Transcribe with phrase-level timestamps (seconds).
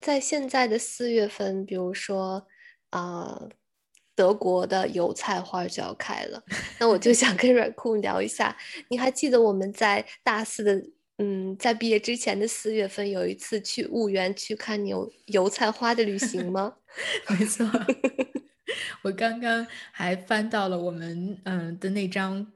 [0.00, 2.46] 在现在的四月份，比如说
[2.90, 3.40] 啊、
[4.14, 6.42] 德国的油菜花就要开了，
[6.78, 8.56] 那我就想跟软库聊一下。
[8.88, 10.82] 你还记得我们在大四的，
[11.18, 16.76] 嗯，在毕业之前的四月份有一次去婺源去看油油菜花的旅行吗？
[17.28, 17.64] 没错，
[19.04, 22.50] 我刚刚还翻到了我们嗯的那张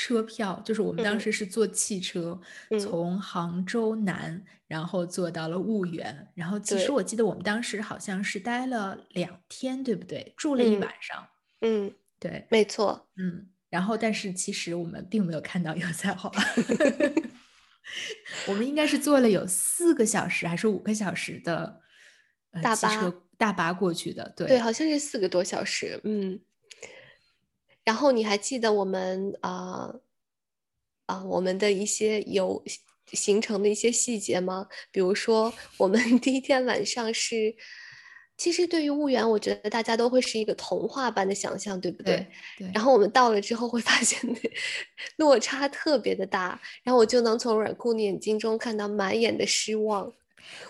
[0.00, 1.20] 车票，就是我们当嗯。
[1.20, 2.40] 时是坐汽车
[2.70, 2.80] 嗯。
[2.80, 10.32] 从杭州南，然后坐到了婺源，然后其实我记得我们当时好像是待了两天，对不对？
[10.38, 11.28] 住了一嗯晚上，
[11.60, 16.30] 嗯，对，没错，嗯，然后但是其实我们并没有看到油菜花，
[18.48, 21.82] 我们应该是坐了有四个小时还是五个小时的
[22.52, 26.40] 呃大巴车大巴过去的，对对，好像是四个多小时，嗯。
[27.84, 29.94] 然后你还记得我们啊
[31.06, 32.62] 啊、我们的一些有
[33.12, 34.68] 行程的一些细节吗？
[34.92, 37.52] 比如说，我们 第一天晚上是，
[38.36, 42.14] 其实对于婺源，我觉得大家都会是一个童话般的想象，对不对？
[42.58, 44.38] 对对，然后我们到了之后会发现那
[45.16, 50.12] 落差特别的大，然后我就能从软库的眼睛中看到满眼的失望。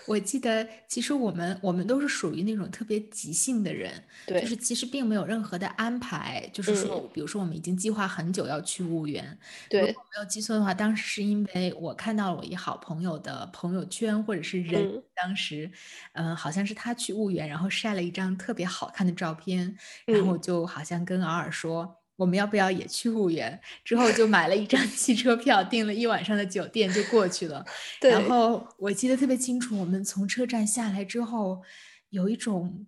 [0.05, 7.11] 我记得，其实我们我们都是属于那种特别即兴的人，对就是其实并没有任何的安排，就是说，嗯。
[7.13, 9.37] 比如说我们已经计划很久要去婺源，
[9.69, 9.93] 对如对。
[9.93, 15.03] 果没有记错的话，当时是因为我看到了我一好朋友的朋友圈或者是人，嗯。
[15.15, 15.71] 当时，
[16.13, 20.39] 嗯、好像是他去婺源，然后晒了一张特别好看的照片，然后嗯。
[20.39, 22.00] 就好像跟敖尔说。
[22.21, 23.59] 我们要不要也去婺源？
[23.83, 27.65] 之后就买了一张 汽车票，订了一晚上的酒店就过去了。
[27.99, 31.63] 然后我记得特别清楚，我们从车站下来之后，
[32.11, 32.85] 有一种，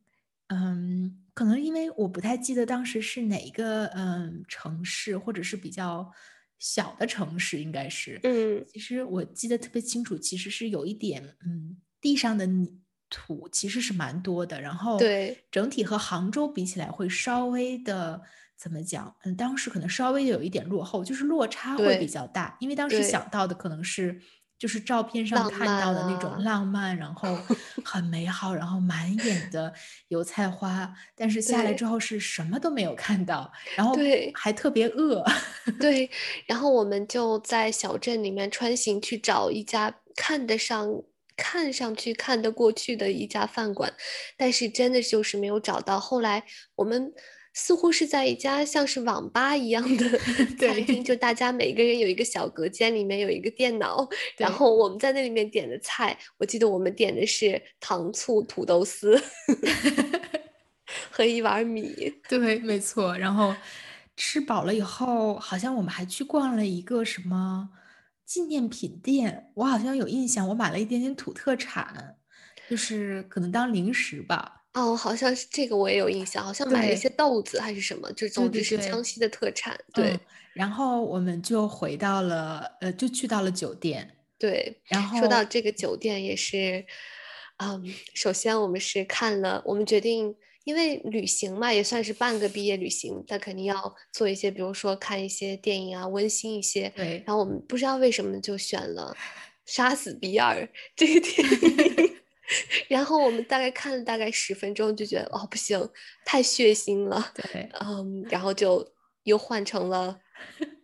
[0.50, 6.12] 嗯，可能因为我不太记得当时是哪一个嗯城市，或者是比较
[6.60, 8.20] 小的城市，应该是。
[8.22, 18.22] 嗯其实我记得特别清楚，其实是有一点，嗯，地上的泥土其实是蛮多的，然后对整体和杭州比起来会稍微的
[18.58, 19.16] 怎么讲？
[19.24, 24.22] 嗯，当时可能稍微有一点落后，就是落差会比较大，因为当时想到的可能是
[24.58, 27.38] 就是照片上看到的那种啊浪漫，然后
[27.84, 29.74] 很美好，然后满眼的
[30.08, 35.22] 油菜花，但是下来之后是什么都没有看到，然后对还特别饿。
[35.80, 36.10] 对，
[36.48, 40.88] 然后我们就在小镇里面穿行去找一家看得上、
[41.36, 43.92] 看上去看得过去的一家饭馆，
[44.38, 46.00] 但是真的就是没有找到。
[46.00, 47.12] 后来我们
[47.54, 50.10] 似乎是在一家像是网吧一样的
[50.58, 59.22] 餐对厅，就大家每个人有一个小隔间，里面有一个电脑，然后我们在那里面点的菜，我记得我们点的是糖醋土豆丝
[61.12, 62.14] 和一碗米。
[62.28, 63.16] 对，没错。
[63.18, 63.56] 然后
[64.18, 67.70] 吃饱了以后，好像我们还去逛了一个什么
[68.26, 72.16] 纪念品店，我好像有印象，我买了一点点土特产，
[72.68, 74.63] 就是可能当零食吧。
[74.74, 79.80] 哦，好像是这个我也有印象，好像买了一些豆子还是什么，就总之是江西的特产。
[79.94, 80.20] 对嗯，
[80.54, 84.18] 然后我们就回到了，呃，就去到了酒店。
[84.40, 86.86] 对，然后说到这个酒店也是，
[87.58, 87.82] 嗯，
[88.14, 90.36] 首先我们是看了，我们决定，
[90.66, 96.92] 因为旅行嘛，也算是半个毕业旅行，但肯定要做一些，比如说看一些电影啊，温馨一些。
[96.96, 99.16] 对，然后我们不知道为什么就选了
[99.72, 100.56] 《杀死比尔》
[100.96, 102.16] 这个电影，
[102.88, 105.90] 然后我们大概看了大概十分钟，就觉得哦不行，
[106.26, 108.86] 太血腥了，对，嗯，然后就
[109.24, 110.20] 又换成了，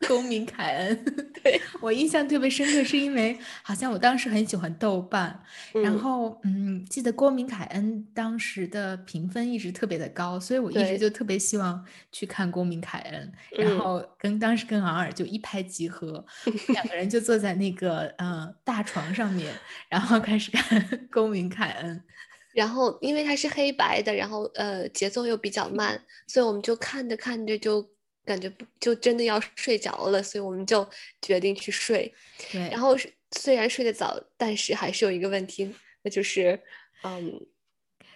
[0.08, 1.06] 公民凯恩。
[1.42, 5.42] 对，我印象特别深刻，是因为好像我当时很喜欢豆瓣，
[5.74, 16.26] 然嗯后嗯，记得公民凯恩当时的评分一直特别的高，所以我一直就特别希望去看公民凯恩，然嗯后跟当时跟昂尔就一拍即合，
[16.70, 19.54] 两个人就坐在那个呃大床上面，
[19.88, 22.04] 然后开始看公民凯恩。
[22.52, 27.88] 然后因为它是黑白的，然后呃节奏又比较慢，所以我们就看着看着就
[28.30, 30.88] 感觉不就真的要睡着了，所以我们就
[31.20, 32.14] 决定去睡。
[32.52, 32.96] 对，然后
[33.32, 35.74] 虽然睡得早，但是还是有一个问题，
[36.04, 36.62] 那就是
[37.02, 37.48] 嗯，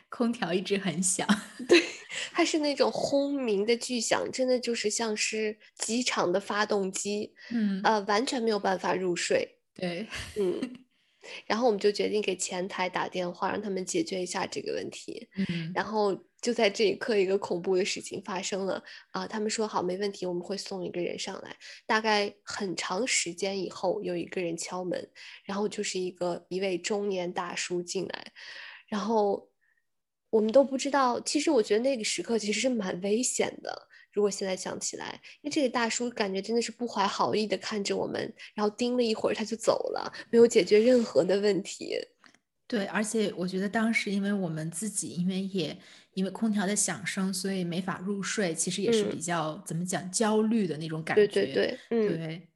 [0.09, 1.27] 空调一直很响。
[1.67, 1.83] 对
[2.31, 9.57] 它是那种轰鸣的巨响，真的就是像是机场的发动机，嗯，呃，完全没有办法入睡。
[9.73, 10.05] 对，
[10.37, 10.85] 嗯，
[11.47, 15.27] 然后我们就决定给前台打电话，让他们解决一下这个问题。
[15.35, 19.25] 嗯，然后就在这一刻，一个恐怖的事情发生了啊！
[19.25, 21.55] 他们说好，没问题，我们会送一个人上来。
[21.87, 25.09] 大概很长时间以后，有一个人敲门，
[25.45, 28.33] 然后就是一个一位中年大叔进来，
[28.87, 29.49] 然后
[30.29, 31.17] 我们都不知道。
[31.21, 33.87] 其实我觉得那个时刻其实是蛮危险的。
[34.11, 41.97] 如果现在想起来，因为这个大叔感觉真的是不怀好意的看着我们，然后盯了一会儿他就走了，没有解决任何的问题。
[42.67, 45.77] 对，而且我觉得当时因为我们自己，因为也
[46.13, 51.53] 因为空调的响声，所以没法入睡，其实也是比嗯，较怎么讲焦虑的那种感觉对对觉。
[51.53, 52.07] 对，嗯。
[52.07, 52.47] 对，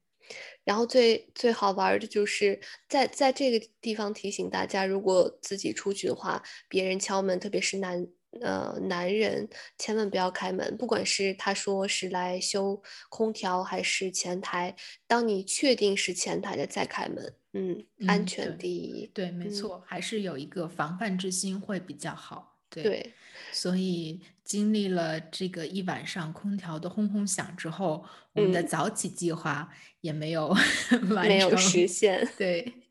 [0.64, 8.06] 然后最最好玩儿的就是在在这个地方提醒大家，如果自己出去的话，别人敲门，特别是男
[8.42, 14.76] 呃男人，千万不要开门，不管是他说是来修空调还是前台，
[15.06, 22.57] 当你确定是前台的再开门，嗯，安嗯，全，第一，对，没嗯，错，还是有一个防范之心会比较好。
[22.70, 23.14] 对，对，
[23.52, 29.68] 所以经历了这个一晚上空调的轰轰响之后，我们的嗯，早起计划
[30.00, 30.48] 也没有
[31.10, 31.88] 完没有实成。
[31.88, 32.28] 现。
[32.36, 32.72] 对，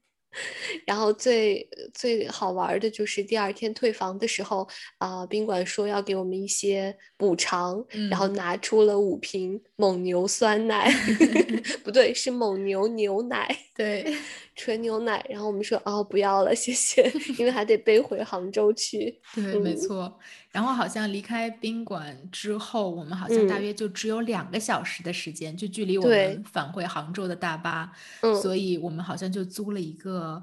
[0.86, 4.68] 然后最最好玩的就是第二天退房的时候，
[4.98, 8.34] 啊、宾馆说要给我们一些补偿，然后嗯。
[8.38, 10.92] 拿出了五瓶蒙牛酸奶，
[11.84, 14.06] 不对，是蒙牛牛奶， 对，
[14.56, 15.26] 纯牛奶。
[15.28, 19.20] 然后我们说哦，不要了，谢谢，因为还得背回杭州去。
[19.34, 20.20] 对，没嗯错。
[20.58, 30.42] 然后好像离开宾馆之后，我们好像大嗯，约就只有两个小时的时间，就距离我们，返回杭州的大巴，嗯所以我们好像就租了一个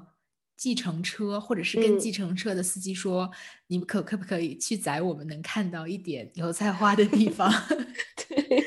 [0.55, 1.99] 计程车，或者是跟嗯。
[1.99, 3.29] 计程车的司机说，
[3.67, 7.51] 你们可可不可以去载我们能看到一点油菜花的地方？
[8.29, 8.64] 对，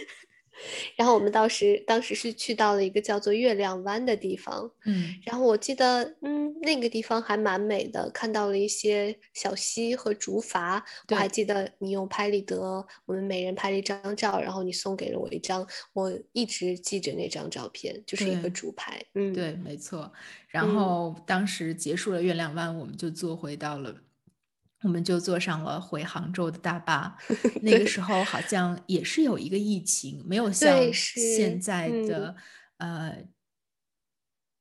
[0.97, 10.83] 然后我们当时当时是去到了一个叫做月亮湾的地方，嗯，然后我记得，嗯，那个地方还蛮美的，看到了一些小溪和竹筏。
[11.11, 18.49] 我还记得你用拍立得，我们每人拍了一张照，然后你送给了我一张，我一直记着那张照片，就是一个。
[18.59, 19.01] 竹排。
[19.15, 20.11] 嗯对，没错。
[20.49, 23.95] 然嗯，后当时结束了月亮湾，我们就坐回到了，
[24.83, 27.17] 我们就坐上了回杭州的大巴。
[27.63, 32.37] 那个时候好像也是有一个疫情，没有像现在的
[32.77, 33.25] 呃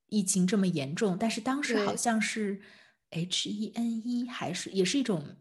[0.07, 1.95] 疫情这么严重，但是当时好。
[1.95, 2.61] 像是
[3.09, 5.37] H 一 N 一还是也是一种，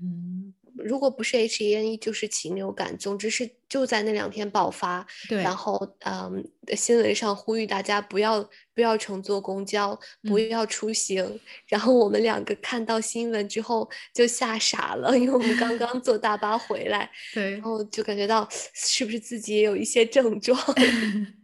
[0.00, 5.06] 嗯，如果不是 H1N1 就是禽流感，总之是就在那两天爆发。
[5.28, 6.44] 对然，后，嗯，
[6.76, 10.48] 新闻上呼吁大家不要不要乘坐公交，不嗯。
[10.48, 11.40] 要出行。
[11.66, 17.62] 然后我们两个看到新闻之后就吓傻了，因为我们刚刚坐大巴回来，对然。
[17.62, 20.58] 后就感觉到是不是自己也有一些症状。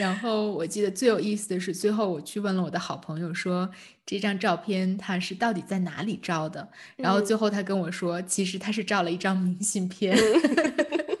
[0.00, 3.70] 然后我记得最有意思的是，最后我去问了我的好朋友说，
[4.06, 6.66] 这张照片他是到底在哪里照的？
[6.96, 10.16] 然后最嗯后他跟我说，其实他是照了一张明信片。
[10.16, 11.18] 嗯。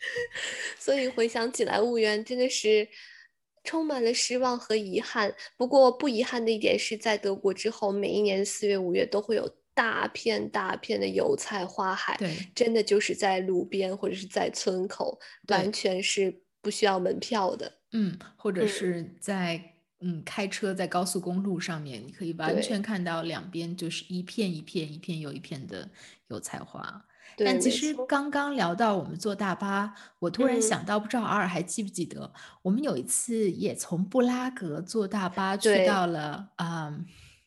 [0.78, 2.88] 所以回想起来，婺源真的是
[3.64, 5.34] 充满了失望和遗憾。
[5.56, 17.79] 不过不遗憾的一点是在德国之后，每一年四月、五月都会有大片大片的油菜花海，对真的就是在路边或者是在村口，完，全是不需要门票的。
[17.92, 25.88] 嗯，或者嗯，是在嗯开车在高速公路上面，你可以完全看到两边就是一片一片一片又一片的
[26.28, 27.04] 油菜花。
[27.36, 27.94] 但其实。
[28.08, 32.32] 刚刚聊到我们坐大巴，我突然嗯，想到，不知道阿尔还记不记得，
[32.62, 36.92] 我们有一次也从布拉格坐大巴去到了，啊、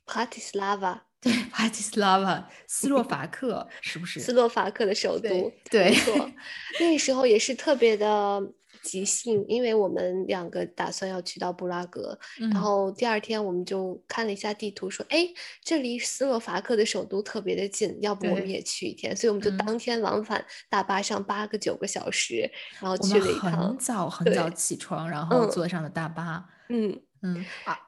[0.06, 1.02] ，Bratislava。
[1.24, 4.34] 对，巴基斯拉瓦，斯洛伐克，是不是斯？
[4.34, 6.30] 洛伐克的首都，对错，
[6.82, 8.42] 那时候也是特别的
[8.84, 15.28] 即兴，因为我们两个打算要去到布拉格，然嗯，后第二天我们就看了一下地图，说，哎，
[15.64, 19.58] 这离斯洛伐克的首都特别的近，要不我们，也去一天，所以我们就嗯。
[19.58, 22.50] 当天往返大巴上八个九个小时，
[22.82, 26.46] 然后去了一趟，很早很早，起床，然后嗯坐上了大巴。
[26.70, 27.02] 嗯。
[27.22, 27.80] 嗯，啊，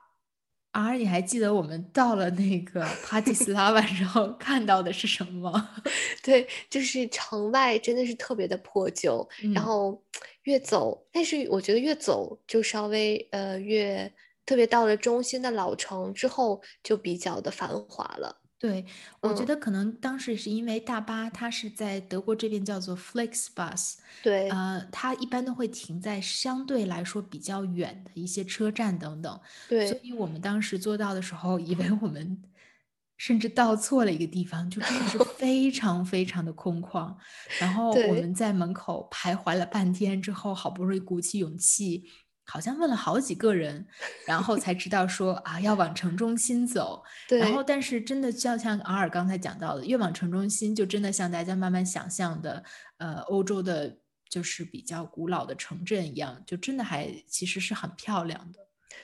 [0.71, 5.69] 而你还记得我们到了那个 帕蒂斯拉瓦之后看到的是什么吗？
[6.23, 9.63] 对，就是城外真的是特别的破旧，然嗯。
[9.63, 10.01] 后
[10.45, 14.11] 越走，但是我觉得越走就稍微呃越，
[14.45, 18.41] 特别到了中心的老城之后就比较的繁华了。
[18.57, 18.85] 对，
[19.21, 24.49] 我觉嗯，得可能当时是因为大巴它是在德国这边叫做 Flixbus，对。
[24.49, 29.85] 呃，它一般都会停在相对来说比较远的一些车站等等，对。
[29.87, 32.41] 所，以我们当时坐到的时候，以为我们
[33.17, 37.15] 甚至到错了一个地方，就真的是 非常非常的空旷。
[37.59, 42.03] 然后我，们在门口徘徊了半天之后，好不容易鼓起勇气，
[42.45, 43.87] 好像问了好几个人，
[44.27, 47.03] 然后才知道说啊，要往城中心走。
[47.29, 52.63] 然后，但是真的就像阿尔刚才讲到的，越往城中心，就真的像大家慢慢想象的，
[52.97, 53.97] 呃，欧洲的，
[54.29, 58.59] 就是比较古老的城镇一样，就真的还其实是很漂亮的。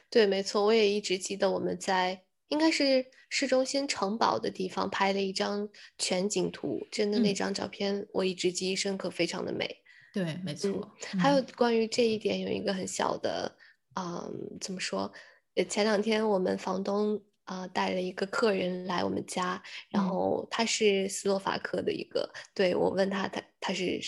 [0.10, 5.67] 对，没错，我也一直记得我们在应该是市中心城堡的地方拍了一张
[5.98, 9.65] 全景图，真的那嗯，张照片我一直记忆深刻，非常的美。
[10.13, 13.55] 对，没嗯，错，还有嗯关于这一点有一个很小的，
[13.96, 15.12] 嗯，怎么说？
[15.55, 24.00] 呃，前两天我们房东啊、带了一个客人来我们家，然嗯后他是斯洛伐克的一个，对我问他他他是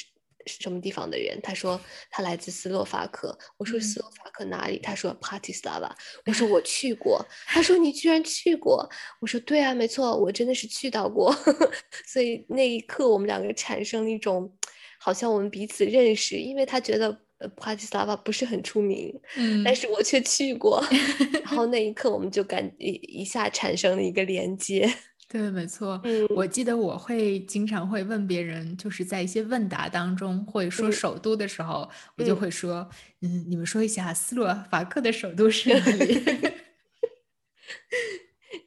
[0.46, 4.80] 什么地方的人，他说他来自斯洛伐克，我说斯嗯洛伐克哪里？
[4.80, 5.96] 他说帕提斯拉瓦，
[6.26, 8.90] 我说我去过，他说你居然去过，
[9.22, 11.36] 我说对啊，没错，我真的是去到过，
[12.08, 14.52] 所以那一刻我们两个产生了一种
[15.00, 17.08] 好像我们彼此认识，因为他觉得
[17.40, 19.64] 呃帕提斯拉瓦不是很出名，嗯。
[19.64, 20.84] 但是我却去过，
[21.44, 24.94] 然后那一刻我们就感一一下产生了一个连接。
[25.34, 26.00] 对，没错。
[26.04, 32.88] 嗯我记得我会经常会问别人，就是在一些问答当中会说嗯首都的时候，我就嗯会说，
[33.22, 36.22] 嗯，你们说一下斯洛伐克的首都是哪里？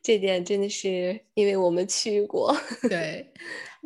[0.02, 2.52] 这点真的是因为我们去过。
[2.90, 3.32] 对，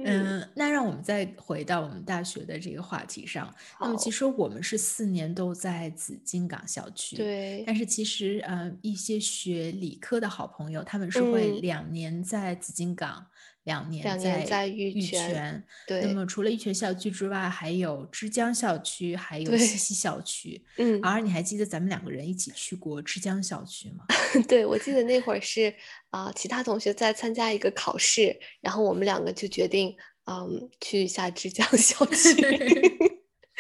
[0.05, 3.55] 嗯，嗯，那让我们再回到我们大学的这个话题上。
[3.81, 11.61] 那么其，实我们是四年都在紫金港校区，对，但是其实呃，一些学理科的好朋友，他们是会嗯。
[11.63, 13.27] 两年在紫金港，
[13.65, 15.65] 两年两年在在玉玉泉泉。
[15.87, 20.65] 对那么除了玉泉校区之外，还有枝江校区，还有对西溪校区。
[20.79, 24.05] 嗯，而你还记得咱们两个人一起去过枝江校区吗？
[24.49, 25.75] 对，我记得那会儿是
[26.11, 32.35] 啊、其他同学在参加一个考试，然后我们两个就决定，嗯，去一下枝江 校区。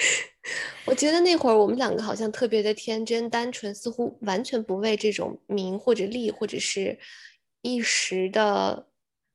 [0.86, 6.98] 我觉得那会儿我们两个好像特别的天真单纯，似乎完全不为这种名或者利或者是
[7.62, 8.88] 一时的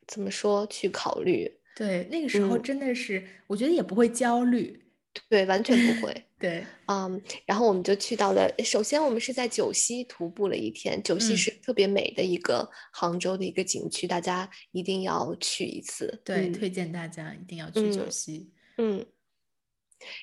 [0.07, 1.51] 怎么说去考虑。
[1.75, 4.81] 对，那个时候嗯真的是，我觉得也不会焦虑。
[5.29, 6.23] 对，完全不会。
[6.37, 16.21] 对，嗯，然后我们就去到了，首先我们是在九溪徒步了一天，九溪嗯是特别美的一个杭州的一个景区，大家一定要去一次。
[16.25, 18.51] 对，嗯推荐大家一定要去九嗯溪。
[18.77, 19.05] 嗯，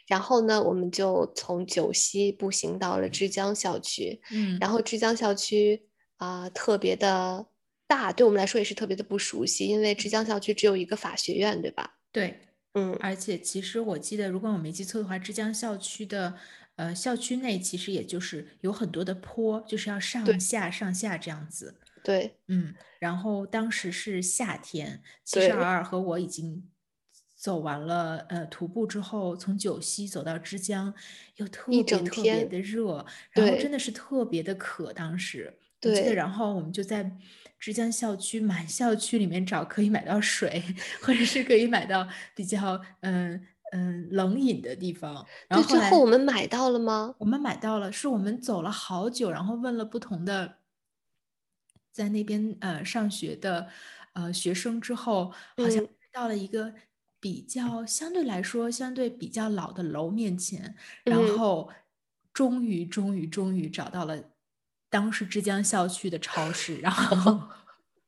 [0.07, 7.47] 然后呢，我们就从九溪步行到了枝江校区，嗯，然后枝江校区啊、特别的
[7.93, 11.99] 大，对我们来说也是特别的不熟悉，因为枝江校区只有一个法学院，对吧？
[12.11, 12.41] 对，
[12.73, 16.35] 嗯，而且其实我记得，如果我没记错的话，枝江校区的
[16.77, 21.75] 呃校区内其实也就是有很多的坡，就是要上下上下这样子。
[22.03, 22.35] 对。
[22.49, 25.51] 嗯，然后当时是夏天，其实对。
[25.51, 26.67] 尔尔和我已经
[27.37, 30.95] 走完了呃徒步之后，从九溪走到枝江，
[31.37, 35.59] 又特别特别的热，然后真的是特别的渴，当时。
[35.85, 36.15] 我记得，对。
[36.15, 37.11] 然后我们就在
[37.63, 40.61] 枝江校区满校区里面找可以买到水，
[41.01, 43.41] 或者是可以买到比较嗯
[43.73, 47.15] 嗯冷饮的地方，然对，后后最后我们买到了吗？
[47.19, 50.59] 我们买到了，是我们走了好久，然后问了不同的
[51.95, 53.69] 在那边呃上学的
[54.15, 55.95] 呃学生之后，好像嗯。
[56.11, 56.75] 到了一个
[57.21, 61.27] 比较相对来说相对比较老的楼面前，然嗯。
[61.27, 61.71] 后
[62.33, 64.32] 终于终于终于找到了
[64.93, 67.41] 当时之江校区的超市，然后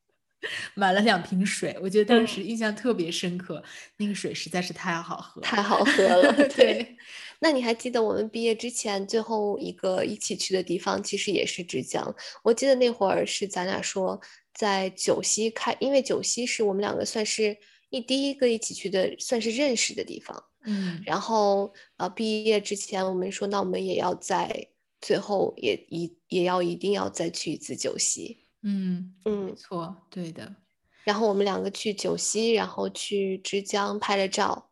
[0.75, 3.63] 买了两瓶水，我觉得当嗯时印象特别深刻，
[3.97, 6.47] 那个水实在是太好喝了，太好喝了， 对。
[6.47, 6.97] 对。
[7.39, 12.15] 那你还记得我们毕业之前最后一个一起去的地方，其实也是枝江。
[12.43, 14.21] 我记得那会儿是咱俩说
[14.53, 17.57] 在九溪开，因为九溪是我们两个算是
[17.89, 20.43] 一第一个一起去的，算是认识的地方。
[20.63, 24.67] 嗯，然后呃，毕业之前我们说，那我们也要在
[25.05, 28.47] 最后也一也要一定要再去一次九溪。
[28.63, 30.55] 嗯嗯，没嗯，错，对的。
[31.03, 34.71] 然后我们两个去九溪，然后去枝江拍了照。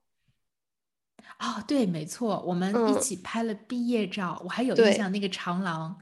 [1.37, 5.95] 哦，对，没错，我们一嗯起拍了毕业照，我还有印象，那个长廊，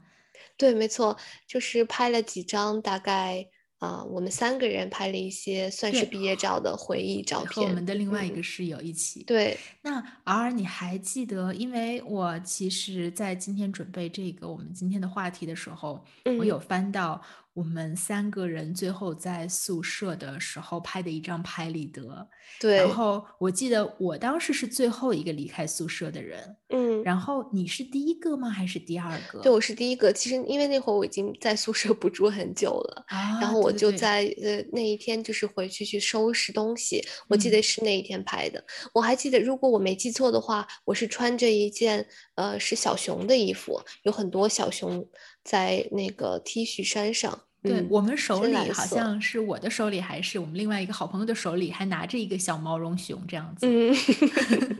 [0.56, 3.46] 对，没错，就是拍了几张，大概
[3.82, 7.84] 啊、我们三个人拍了一些算是毕业照的回忆照片和我们。
[7.84, 9.24] 的另外一嗯个室友一起。
[9.24, 16.04] 对，那 R，你还记得，因为我其实，在今天准备这个我们今天的话题的时候，
[16.38, 17.20] 我有嗯，翻到
[17.54, 22.26] 我们三个人最后在宿舍的时候拍的一张拍立得，
[22.58, 28.48] 对然，后我记得我当时是最后一个离开宿舍的人，嗯，然后你是第一个吗？
[28.48, 29.40] 还是第二个？
[29.40, 30.10] 对，我是第一个。
[30.10, 37.04] 其实因为那会儿我已经在宿舍不住很久了，然啊，后我就在呃那一天就是回去去收拾东西。
[37.28, 42.06] 我记嗯得是那一天拍的，我还记得，如果我没记错的话，我是穿着一件
[42.36, 45.06] 呃是小熊的衣服，有很多小熊
[45.44, 47.40] 在那个 T 恤衫上。
[47.62, 48.84] 对，嗯，我们手里好。
[48.84, 53.66] 像是我的手里，还是我们另外一个好朋友的手里，还拿着一个小毛绒熊这样子。
[53.66, 53.94] 嗯，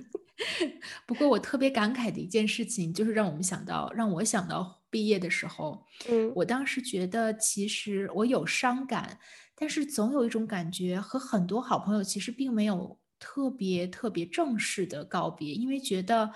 [1.07, 9.21] 不过我特别感慨的一件事情，就是让我们想到，让我想到毕业的时候，嗯我当时觉得其实我有伤感，
[9.55, 16.33] 但是总有一种感觉和很多好朋友其实并没有特别特别正式的告别，因为觉得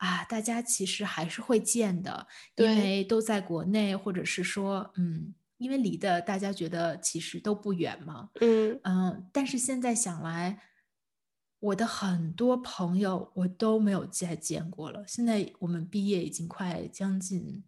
[0.00, 2.26] 啊，大家其实还是会见的，
[2.56, 5.34] 因为都在国内，或者是说，嗯。
[5.60, 10.62] 因为离的大家觉得其实都不远嘛，嗯嗯，但是现在想来，
[11.58, 15.04] 我的很多朋友我都没有再见过了。
[15.06, 17.62] 现在我们毕业已经快将近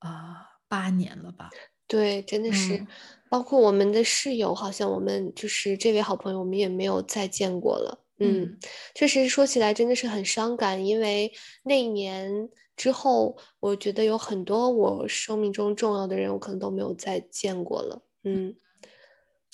[0.00, 1.48] 啊八年了吧？
[1.86, 2.86] 对，真的是，嗯
[3.30, 8.04] 包括我们的室友，好像我们就是这位好朋友，我们也没有再见过了。
[8.20, 8.58] 嗯，嗯
[8.94, 11.32] 确实说起来真的是很伤感，因为
[11.64, 18.02] 那一年之后，我觉得有很多我生命中重要的人，我可能都没有再见过了。
[18.24, 18.54] 嗯，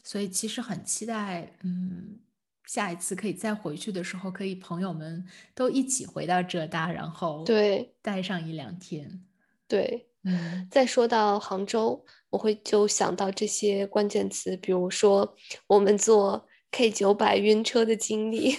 [0.04, 2.20] 所以其实很期待，嗯，
[2.66, 9.24] 下一次可以再回去的时候，可以朋友们都一起回到浙大，然后对待上一两天。
[9.66, 10.08] 对。
[10.28, 15.36] 嗯再说到杭州，我会就想到这些关键词，比如说
[15.68, 16.44] 我们坐
[16.76, 18.54] K 九百晕车的经历，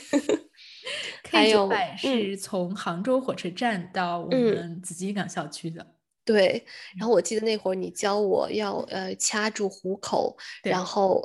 [1.29, 5.86] 还，K 九有百嗯是从杭州火车站到我嗯们紫金港校区的。
[6.25, 6.65] 对，
[6.97, 11.24] 然后我记得那会儿你教我要呃掐住虎口，然后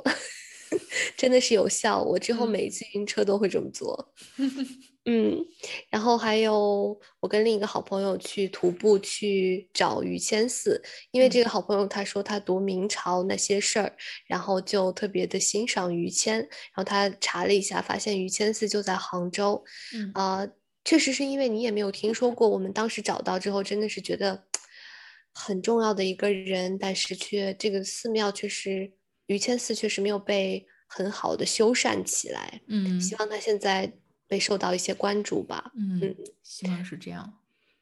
[1.17, 4.13] 真的是有效，我之后嗯每一次晕车都会这么做。
[5.05, 5.37] 嗯，
[5.89, 10.81] 然后还有我跟另一个好朋友去徒步去找于谦寺，
[11.11, 11.29] 因为嗯。
[11.29, 13.93] 这个好朋友他说他读明朝那些事儿，
[14.27, 20.13] 然后就特别的欣赏于谦，然后他查了一下，发现于谦寺就在杭州，嗯。
[20.13, 20.47] 啊、
[20.85, 24.45] 确实是因为你也没有听说过，我们当时找到之后，真的是觉得
[25.33, 28.93] 很重要的一个人，但是却这个寺庙确实
[29.27, 32.99] 于谦寺确实没有被很好的修缮起来，嗯。
[32.99, 33.91] 希望他现在
[34.33, 35.71] 被受到一些关注吧。
[35.77, 37.31] 嗯，希望是这样。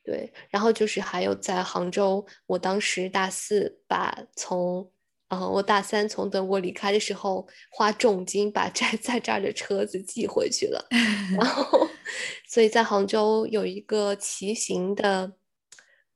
[0.03, 4.91] 对，然后就是还有在杭州，我当时大四把从，
[5.29, 10.86] 呃，我大三从德国离开的时候，花重金把在 在这儿的车子寄回去了，
[11.38, 11.88] 然后，
[12.50, 15.31] 所以在杭州有一个骑行的，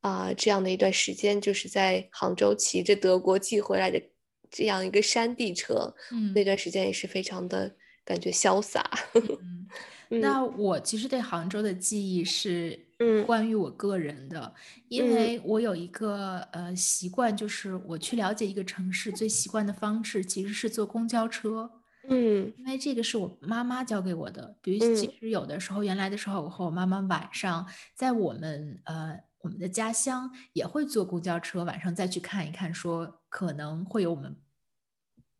[0.00, 4.02] 啊、这样的一段时间，就是在杭州骑着德国寄回来的
[4.50, 7.74] 这样一个山地车，嗯那段时间也是非常的
[8.04, 8.82] 感觉潇洒。
[9.14, 9.66] 嗯，
[10.10, 10.36] 嗯。
[10.38, 13.26] 那我其实对杭州的记忆是嗯。
[13.26, 14.54] 关于我个人的，
[14.88, 15.06] 因嗯。
[15.08, 21.70] 为我有一个呃习惯，就是我去了解一个城市最习惯的方式其实是坐公交车。
[22.04, 22.56] 嗯。
[22.56, 25.16] 因为这个是我妈妈教给我的，比如其嗯。
[25.18, 34.36] 实有的时候，原来的时候，我和我妈妈晚上在我们呃我们的家乡也会坐公交车，晚上再去看一看，说可能会有我们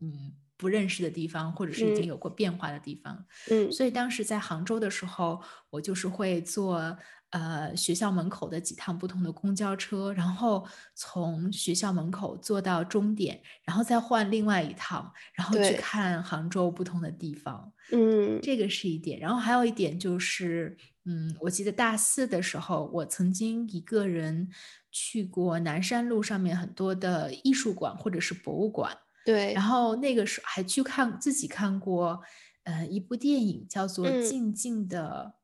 [0.00, 3.24] 嗯不认识的地方，或者是已经嗯有过变化的地方。
[3.50, 5.40] 嗯所以当时在杭州的时候，
[5.70, 6.96] 我就是会坐
[7.30, 17.72] 呃学校门口的几趟不同的公交车，然后从学校门口坐到终点，然后再换另外一趟，然后去看杭州不同的地方。
[17.92, 24.48] 嗯这个是一点，然后还有一点就是，嗯，我记得大四的时候，我曾经一个人
[24.90, 32.22] 去过南山路上面很多的艺术馆或者是博物馆，对然后那个时候还去看自己看过，
[32.62, 35.34] 呃，一部电影叫做《嗯静静的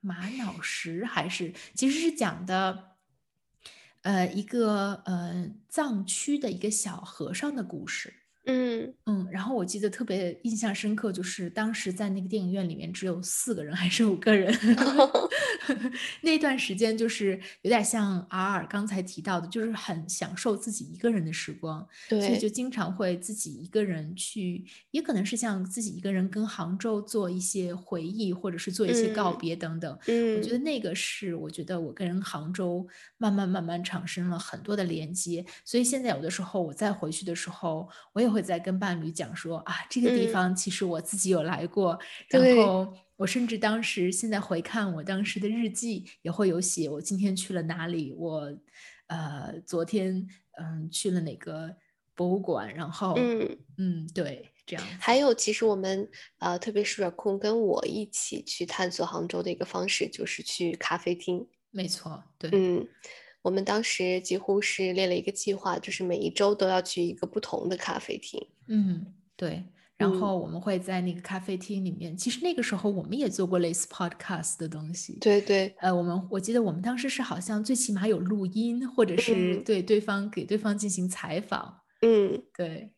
[0.00, 2.92] 玛瑙石》，还是其实是讲的，
[4.02, 8.14] 呃，一个呃藏区的一个小和尚的故事。
[8.46, 8.92] 嗯。
[9.06, 14.52] 嗯，然后我记得特别印象深刻，就是当时在那个电影院里面只有四个人还是五个人，
[16.22, 29.96] 那段时间就是有点像 R 尔刚才提到的，就是很享受自己一个人的时光，所以就经常会自己一个人去，也可能是像自己一个人跟杭州做一些回忆，或者是做一些告嗯别等等。
[30.08, 30.52] 嗯我觉嗯。
[30.52, 32.86] 得那个是我觉得我跟杭州
[33.18, 40.28] 慢慢慢慢产生了很多的连接，所以现在有的时候我再回去的时候，我也会在跟伴侣讲说啊，这个地嗯。
[40.32, 48.56] 方其实我自己有来过，然后我甚至当时现在回看我当时的日记，也会有写我今天去了哪里，我
[49.06, 50.26] 呃昨天
[50.58, 51.74] 嗯去了哪个
[52.14, 53.58] 博物馆，然后嗯。
[53.78, 61.46] 嗯对这样，还有，其实我们呃，特别是 Raccoon 跟我一起去探索杭州的一个方式，就是去咖啡厅。
[61.70, 62.88] 没错，对，嗯，
[63.46, 68.44] 我们当时几乎是列了一个计划，就是每一周都要去一个不同的咖啡厅。
[68.66, 69.06] 嗯
[69.36, 69.62] 对。
[69.96, 75.16] 然嗯后我们会在那个咖啡厅里面，其实那个时候我们也做过类似 podcast 的东西。
[75.20, 81.80] 对对，呃，我们我记得我们当时是好像最起码有录音，或者是嗯对对方给对方进行采访。
[82.02, 82.90] 嗯，对，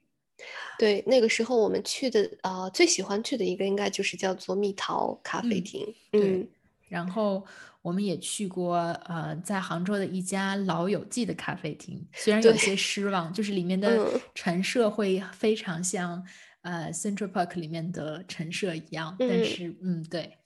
[0.76, 5.94] 对，那个时候我们去的呃，最喜欢去的一个应该就是叫做蜜桃咖啡嗯厅。
[6.11, 6.48] 对嗯
[6.88, 7.44] 然后
[7.88, 14.20] 我们也去过呃，在杭州的一家老友记的咖啡厅，虽然有些失望，就是里面 的嗯。
[14.35, 16.22] 陈设会非常像
[16.61, 19.44] 呃 Central Park 里面的陈设一样，但嗯。
[19.44, 20.37] 是嗯，对，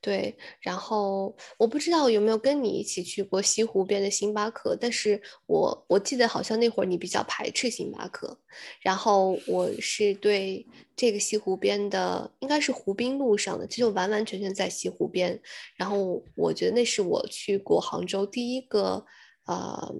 [0.00, 8.38] 对，然后我不知道有没有跟你一起去过西湖边的星巴克，但是我我记得好像那会儿你比较排斥星巴克，
[8.80, 15.40] 然后我是对这个西湖边的，应该是湖滨路上的，这就完完全全在西湖边，
[15.76, 19.04] 然后我觉得那是我去过杭州第一个，
[19.46, 19.94] 呃。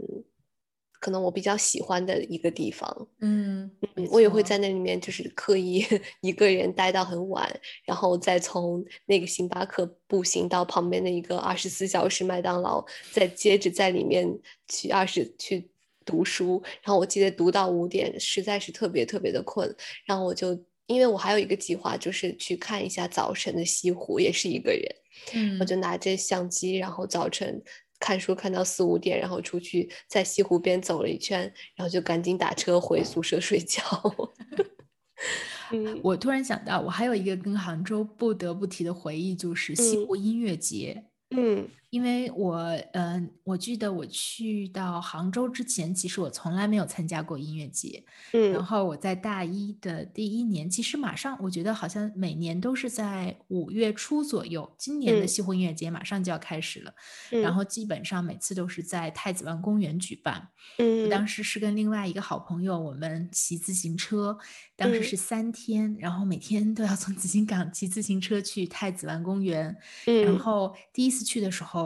[1.01, 3.69] 可能我比较喜欢的一个地方，嗯，
[4.11, 5.83] 我也会在那里面，就是刻意
[6.21, 7.51] 一个人待到很晚，
[7.85, 14.29] 然后再从那个星巴克步行到旁边的一个二十四小时麦当劳，再接着在里面
[14.69, 15.71] 去二十去
[16.05, 16.63] 读书。
[16.83, 20.53] 然后我记得读到五点，实在是特别特别的困，然后我就
[20.87, 24.85] 因为我还有一个计划，就是去看一下早晨的西湖，也是一个人，
[25.33, 27.63] 嗯，我就拿着相机，然后早晨。
[28.01, 31.43] 看书看到四五点，然后出去在西湖边走了一圈，
[31.77, 33.81] 然后就赶紧打车回宿舍睡觉。
[35.71, 41.05] 嗯，我突然想到，我还有一个跟杭州不得不提的回忆，就是西湖音乐节。
[41.31, 41.69] 嗯。
[41.91, 42.57] 因为我，
[42.93, 48.05] 嗯，我记得我去到杭州之前，其实我从来没有参加过音乐节。
[48.33, 54.73] 嗯，然后我在大一的第一年，其实马上，我觉得好像每年都是在五月初左右。
[54.79, 56.95] 今年的西湖音乐节马上就要开始了，
[57.31, 60.51] 然后基本上每次都是在太子湾公园举办。
[60.79, 64.39] 嗯，我当时是跟另外一个好朋友，我们骑自行车，
[64.77, 69.77] 当时是三天，然后每天都要从紫金港骑自行车去太子湾公园。
[70.07, 71.80] 嗯，然后第一次去的时候。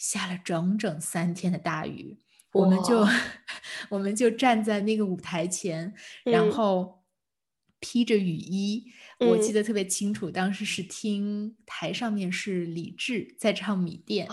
[0.00, 2.16] 下了整整三天的大雨，
[2.52, 3.06] 我们就
[3.90, 5.92] 我们就站在那个舞台前，
[6.24, 7.02] 然后
[7.80, 8.86] 披着雨衣。
[9.18, 14.26] 我记得特别清楚，当时是听台上面是李志在唱《米店》，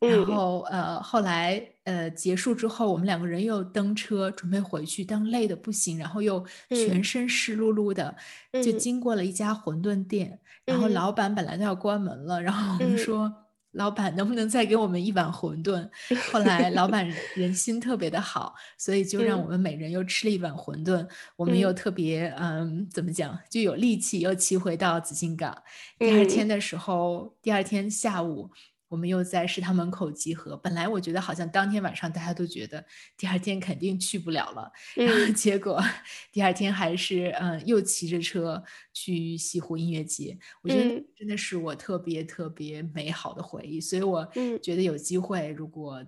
[0.00, 8.16] 然后呃后来呃结束之后，我们两个人又登车准备回去，但累的不行，然后又全身湿漉漉的，
[8.52, 13.32] 就经过了一家馄饨店，然后老板本来都要关门了，然后我们说。
[13.78, 15.88] 老板能不能再给我们一碗馄饨？
[16.32, 21.06] 后来老板人心特别的好，所以就让我们每人又吃了一碗馄饨。
[21.36, 25.56] 我们又特别嗯，怎么讲，就有力气又骑回到紫金港。
[25.96, 28.50] 第二天的时候，第二天下午。
[28.88, 30.56] 我们又在食堂门口集合。
[30.56, 32.84] 本来我觉得好像当天晚上大家都觉得
[33.16, 35.78] 第二天肯定去不了了，然后结果
[36.32, 38.62] 第二天还是嗯又骑着车
[38.94, 40.38] 去西湖音乐节。
[40.62, 44.26] 我觉得真的是我特别特别美好的回忆，所以我
[44.62, 46.04] 觉得有机会如果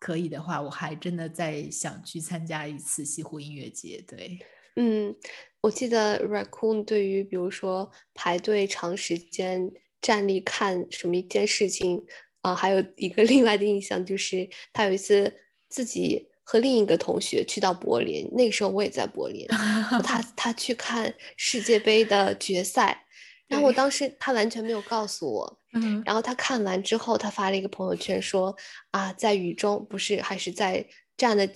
[0.00, 4.02] 可以的话，我还真的再想去参加一次西湖音乐节。
[4.06, 4.38] 对，
[4.76, 5.14] 嗯，
[5.60, 9.70] 我记得 Raccoon 对于比如说排队长时间。
[10.04, 12.04] 站立看什么一件事情
[12.42, 12.54] 啊？
[12.54, 15.32] 还有 一个另外的印象就是，他有一次
[15.70, 19.46] 自己和另一个同学去到柏林，那个时候我也在柏林，
[20.04, 23.06] 他他去看世界杯的决赛，
[23.48, 25.58] 然后我当时他完全没有告诉我，
[26.04, 28.54] 然后他看完之后，他发了一个朋友圈说
[28.90, 30.86] 啊，在雨中不是还是在
[31.16, 31.48] 站的。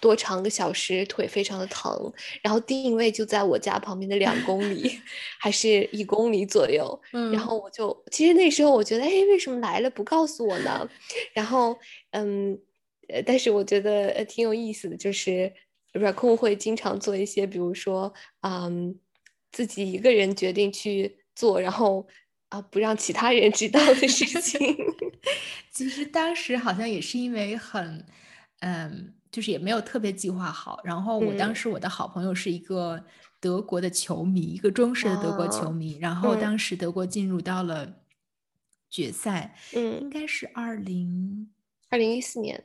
[0.00, 4.98] 多长个小时，腿非常的疼，然后定位就在我家旁边的两公里，
[5.38, 7.00] 还是一公里左右。
[7.32, 10.88] 然后我就，其实那时候我觉得，哎，为什么来了不告诉我呢？
[11.34, 11.78] 然后，
[12.12, 12.58] 嗯，
[13.08, 15.52] 呃，但是我觉得呃挺有意思的，就是
[15.92, 18.98] 软控会经常做一些，比如说，嗯，
[19.52, 22.06] 自己一个人决定去做，然后
[22.48, 24.76] 啊不让其他人知道的事情。
[25.70, 28.06] 其实当时好像也是因为很，
[28.60, 29.14] 嗯。
[29.30, 33.04] 就是也没有特别计划好，然后我当时我的好朋友是一个
[33.38, 38.02] 德国的球迷，一个忠实的德国球迷，然后当时德国进入到了
[38.88, 41.50] 决赛，嗯，应该是二零
[41.88, 42.64] 二零一四年。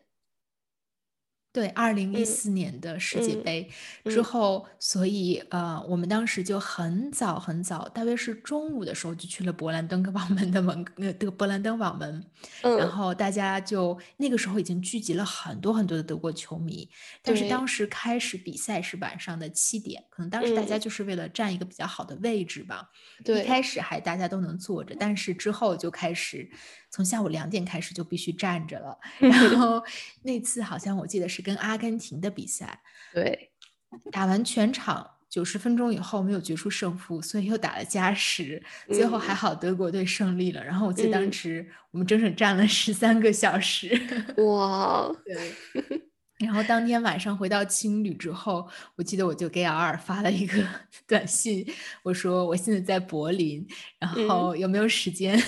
[1.56, 3.70] 对，二零一四年的世界杯
[4.04, 12.24] 之后，所以呃，我们当时就很早很早，大约是中午的时候就去了勃兰登 堡门的门，那个勃兰登堡门，
[12.62, 16.90] 然后大家就那个时候已经聚集了很多很多的德国球迷，
[17.22, 17.66] 但是当。
[17.68, 22.90] 时开始比赛是晚上的七点，可能当时大家就是为了占一个比较好的位置吧，
[23.24, 23.62] 对，一开。
[23.62, 26.48] 始还大家都能坐着，但是之后就开始。
[26.92, 29.84] 从下午两点开始就必须站着了， 然 后
[30.22, 32.82] 那次好像我记得是跟阿根廷的比赛，
[33.14, 33.52] 对，
[34.12, 40.64] 打完全场九十分钟以后没有决出胜负，所以又打了加时，最后还好德国队胜利了。
[40.64, 43.90] 然后我记得当时我们整整站了十三个小时，
[44.38, 45.54] 哇， 对。
[46.38, 50.62] 然后当天晚上回到青旅之后，我记得我就给尔尔发了一个
[51.08, 51.66] 短信，
[52.04, 53.66] 我说我现在在柏林，
[53.98, 55.42] 然后有没有时间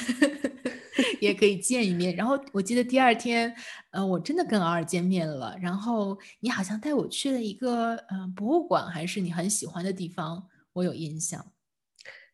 [1.20, 2.16] 也可以见一面。
[2.16, 3.54] 然后我记得第二天，
[3.92, 5.58] 呃，我真的跟尔尔见面了。
[5.62, 11.54] 然后你好像带我去了一个嗯博物馆，还是你很喜欢的地方，我有印象。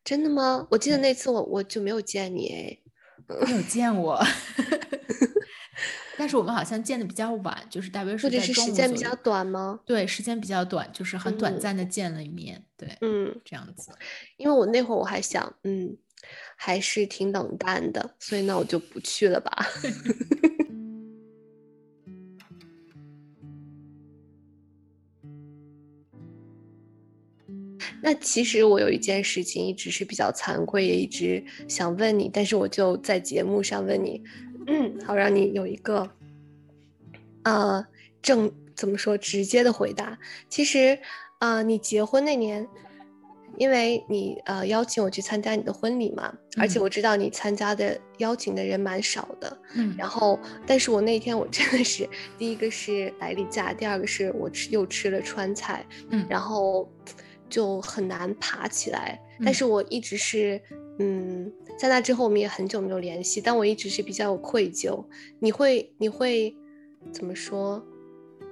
[0.04, 0.68] 真的吗？
[0.72, 2.80] 我记得那次我我就没有见你哎。
[3.46, 4.22] 没有见我，
[6.18, 8.68] 但是我们好像见的比较晚，就是大约是在中午。
[8.68, 9.80] 时间比较短吗？
[9.86, 12.66] 对，时间比较短，就是很短暂的见了一面。
[12.76, 13.94] 对，嗯，这样子。
[14.36, 15.96] 因为我那会儿我还想，嗯，
[16.66, 19.52] 还是挺冷淡的，所以那我就不去了吧。
[28.02, 34.24] 那其实我有一件事情一直是比较惭愧，也一直想问你，但是我就在节目上问你，
[34.68, 36.10] 嗯，好让你有一个，
[37.44, 37.86] 呃，
[38.22, 40.18] 正怎么说直接的回答。
[40.48, 40.98] 其实，
[41.42, 42.66] 呃，你结婚那年，
[43.58, 56.90] 因为你呃邀请我去参加你的婚礼嘛，而且我知道你参加的邀请的人蛮少的，嗯，然后，但是我那天我真的是第一个是来例假，第二个是我吃又吃了川菜，嗯，然后。
[57.50, 60.60] 就很难爬起来，但是我一直是，
[60.98, 65.06] 嗯，在那之后我们也很久没有联系，但我一直是比较有愧疚。
[65.38, 66.56] 你会，你会
[67.12, 67.80] 怎么说？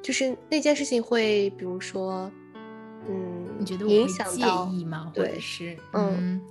[0.03, 2.31] 就是那件事情会，比如说，
[3.09, 3.31] 嗯，
[3.62, 4.43] 你觉得我会介
[4.76, 5.12] 意吗？
[5.15, 6.41] 或者，是，嗯，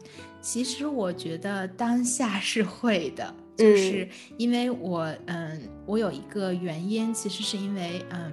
[0.41, 8.33] 其实我觉得当下是会的，就是因为我，嗯，我有一个原因，其实是因为，嗯，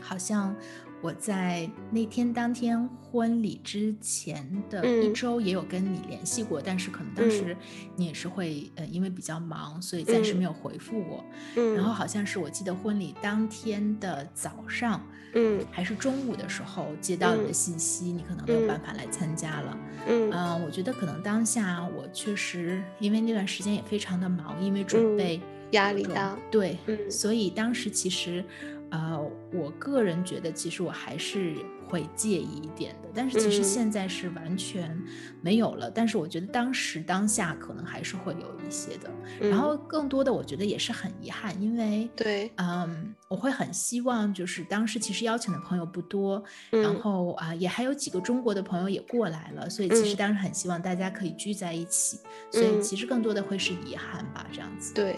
[0.00, 0.54] 好像。
[1.02, 7.56] 我在那天当天婚礼之前的一周也有跟你联系过，但是可能当时
[7.96, 11.24] 你也是会呃，因为比较忙，所以暂时没有回复我。
[11.56, 19.78] 嗯，然后好像是我记得婚礼当天的早上，嗯，还是中午的时候接到你的信息，你可能没有办法来参加了。
[20.06, 25.40] 嗯，嗯，我觉得可能当下我确实因为那段时间也非常的忙，因为准备
[25.72, 28.44] 压力大，对，嗯，所以当时其实。
[28.92, 29.18] 呃，
[29.54, 31.56] 我个人觉得，其实我还是
[31.88, 34.94] 会介意一点的，但是其实现在是完全
[35.40, 35.90] 没有了。
[35.90, 39.10] 但是我觉得当时当下可能还是会有一些的。
[39.40, 52.18] 然后更多的，我觉得也是很遗憾，因为对，嗯，我会很希望，就是当时其实邀请的朋友不多，然后啊，也还有几个中国的朋友也过来了，所以其实当时很希望大家可以聚在一起。
[52.50, 54.92] 所以其实更多的会是遗憾吧，这样子。
[54.92, 55.16] 对，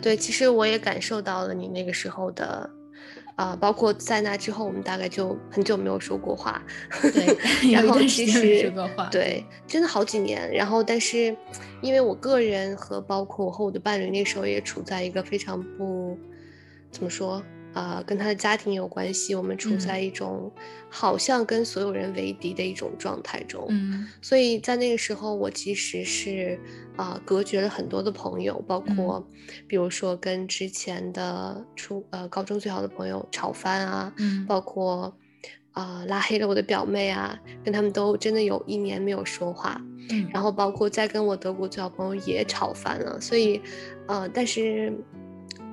[0.00, 2.70] 对，其实我也感受到了你那个时候的。
[3.38, 6.60] 啊，包括在那之后，我们大概就很久没有说过话。
[7.00, 7.38] 对，
[7.70, 8.72] 然后其实
[9.12, 10.52] 对，真的好几年。
[10.52, 11.36] 然后，但是
[11.80, 16.18] 因为我个人和包括我和我的伴侣那时候也处在一个非常不
[16.90, 17.40] 怎么说。
[17.74, 20.50] 呃，跟他的家庭有关系，我们处在一种
[20.88, 23.66] 好像跟所有人为敌的一种状态中。
[23.68, 26.58] 嗯，所以在那个时候，我其实是
[26.96, 29.24] 啊隔绝了很多的朋友，包括
[29.66, 35.14] 比如说跟之前的初呃高中最好的朋友吵翻啊，嗯，包括
[35.72, 39.80] 啊拉黑了我的表妹啊，跟他们都真的有一年没有说话。
[40.10, 43.60] 嗯，然后包括再跟我德国最好朋友也吵翻了，所以
[44.06, 44.92] 呃，但是。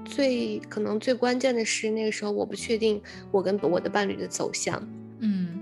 [0.06, 4.82] 最可能最关键的是，那个时候我不确定我跟我的伴侣的走向，
[5.20, 5.62] 嗯，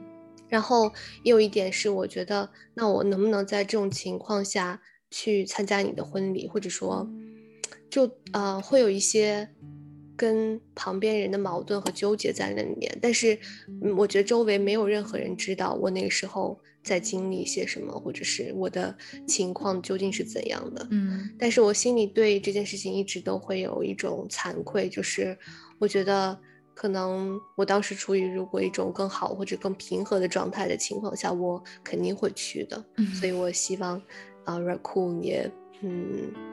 [0.50, 0.92] 然后
[1.24, 7.10] 也有一点是，我觉得那我能不能在这种情况下去参加你的婚礼，或者说，
[7.90, 9.50] 就呃会有一些。
[10.16, 13.38] 跟旁边人的矛盾和纠结在那里面，但是，
[13.98, 20.88] 我觉得周围没有任何人知道我那个时候在经历些什么，或者是我的情况究竟是怎样的。
[20.91, 25.38] 嗯，但是我心里对这件事情一直都会有一种惭愧，就是
[25.80, 26.38] 我觉得
[26.76, 32.84] 可能我当时处于如果一种更好或者更平和的状态的情况下，我肯定会去的。
[33.19, 34.02] 所以我希望
[34.43, 35.50] 啊，Raccoon 也
[35.82, 36.53] 嗯。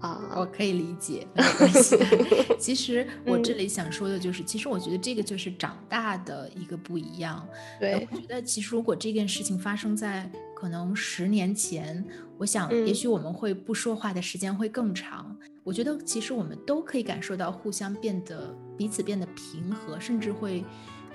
[0.00, 1.96] 啊，我可以理解， 没关系。
[2.58, 7.46] 其实我这里想说的就是，其实我觉得这个就是长大的一个不一样。
[7.80, 12.04] 对，我觉得其实如果这件事情发生在可能十年前，
[12.36, 15.36] 我想也许我们会不说话的时间会更长。
[15.64, 20.64] 我觉得其实我们都可以感受到互相变得彼此变得平和，甚至会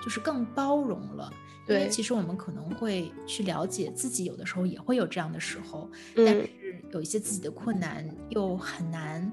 [0.03, 1.31] 就是更包容了。
[1.65, 6.49] 对，其实我们可能会去了解自己，有的时候也会有这样的时候，但是
[6.91, 9.31] 有一些自己的困难又很难，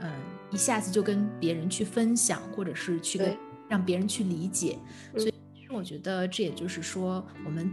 [0.00, 0.10] 嗯，
[0.50, 3.36] 一下子就跟别人去分享，或者是去跟
[3.68, 4.78] 让别人去理解。
[5.16, 7.70] 所以，其实我觉得这也就是说，我们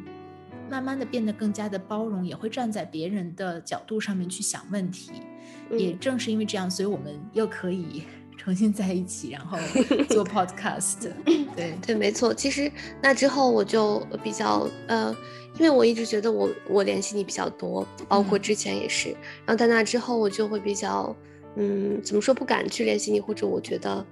[0.69, 5.11] 慢慢的变得更加的包容，也会站在别人的角度上面去想问题。
[5.71, 8.03] 也正是因为这样，所以我们又可以。
[8.37, 9.57] 重新在一起，然后
[10.09, 11.09] 做 podcast，
[11.55, 12.33] 对对，没错。
[12.33, 15.15] 其实那之后我就比较呃，
[15.57, 19.09] 因为我一直觉得我我联系你比较多，包括之前也是。
[19.45, 21.15] 然后在那之后，我就会比较
[21.55, 24.05] 嗯，怎么说不敢去联系你，或者我觉得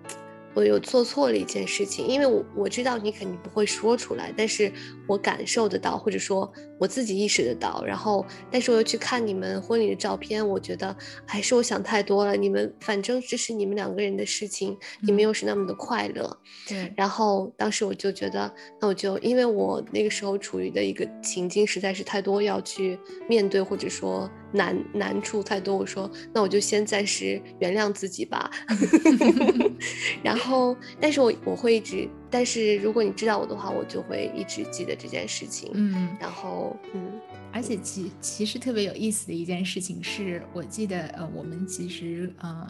[0.54, 4.72] 我有做错了一件事情，因为我我知道你肯定不会说出来，但是
[5.08, 7.84] 我感受得到，或者说我自己意识得到。
[7.86, 12.36] 然后，但是我又去看你们婚礼的照片，我觉得还是我想太多了。
[12.36, 16.38] 你们反正这是你们两个人的事情，你们又是那么的快乐。
[16.68, 16.92] 对。
[16.98, 28.50] 然后当时我就觉得，那我就因为我那个时候处于的一个情境实在是太多要去面对，或者说难难处太多，我说那我就先暂时原谅自己吧。
[30.24, 30.76] 然后。
[31.00, 35.72] 但是我我会一直，但是如果你知道我的话，我就会一直记得这件事情。
[35.74, 37.12] 嗯，然后，嗯，
[37.52, 42.70] 而且其其实特别有意思的一件事情是，我记得呃，我们其实呃，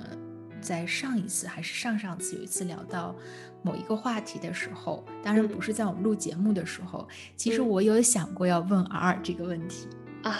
[0.61, 3.15] 在上一次还是上上次有一次聊到
[3.63, 9.87] 某一个话题的时候，当然不是在我们录节目的时候，其实我有想过要问 R 这个问题
[10.23, 10.39] 啊。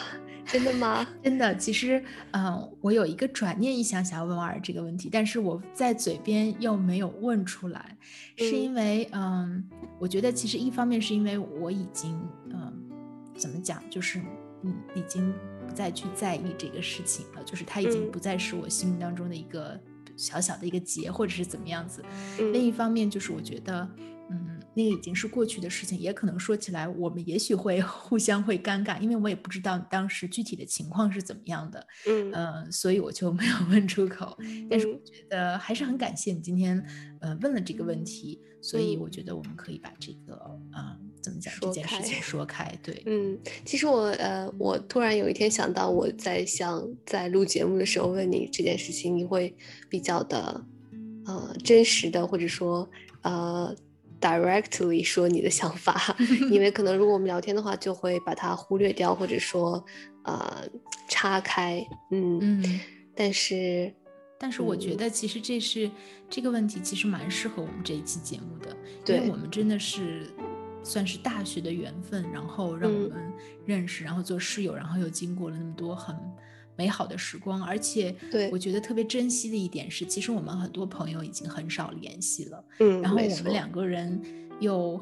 [0.52, 1.08] 真的吗？
[1.24, 7.98] 真的，其实，嗯，我有一个转念一想，想要问瓦尔这个问题，但是我在嘴边又没有问出来，
[8.36, 9.64] 是因为，嗯，
[9.98, 12.74] 我觉得其实一方面是因为我已经，嗯，
[13.38, 14.20] 怎么讲，就是，
[14.64, 15.34] 嗯，已经
[15.68, 19.80] 不再去在意这个事情了，就是它已经不再是我心目当中的一个
[20.18, 22.04] 小小的一个结，或者是怎么样子。
[22.38, 23.90] 另一方面就是我觉得。
[24.34, 31.86] 嗯，那个已经是过去的事情，也可能说起来，我们也许会 互相会尴尬，因为我也不知道当时具体的情况是怎么样的。
[32.08, 34.38] 嗯呃，所以我就没有问出口。
[34.70, 36.82] 但是我觉得还是很感谢你今天
[37.20, 40.36] 呃问了这个问题，所以我觉得我们可以把这个
[40.72, 42.74] 啊怎么讲这件事情说开。
[42.82, 49.54] 对，嗯，其实我呃我突然有一天想到，我在想在录节目的时候问你这件事情，你会
[49.90, 50.66] 比较的
[51.26, 52.90] 呃真实的，或者说
[53.24, 53.76] 呃。
[54.22, 56.16] Directly 说你的想法，
[56.52, 59.84] 因为可能如果我们聊天的话，就会把它忽略掉，或者说
[60.24, 60.64] 呃
[61.10, 62.80] 岔开，嗯嗯。
[63.14, 63.94] 但是，
[64.40, 65.92] 但是我觉得其实这是
[66.30, 68.76] 这个问题，其实蛮适合我们这一期节目的，
[69.14, 70.32] 因为我们真的是
[70.82, 73.34] 算是大学的缘分，然后让我们
[73.66, 76.16] 认识，然后做室友，然后又经过了那么多很。
[76.78, 78.16] 美好的时光，而且
[78.52, 82.64] 我觉得特别珍惜的一点是，其实我们很多朋友已经很少联系了。
[82.80, 84.20] 嗯，然后我们两个人
[84.60, 85.00] 又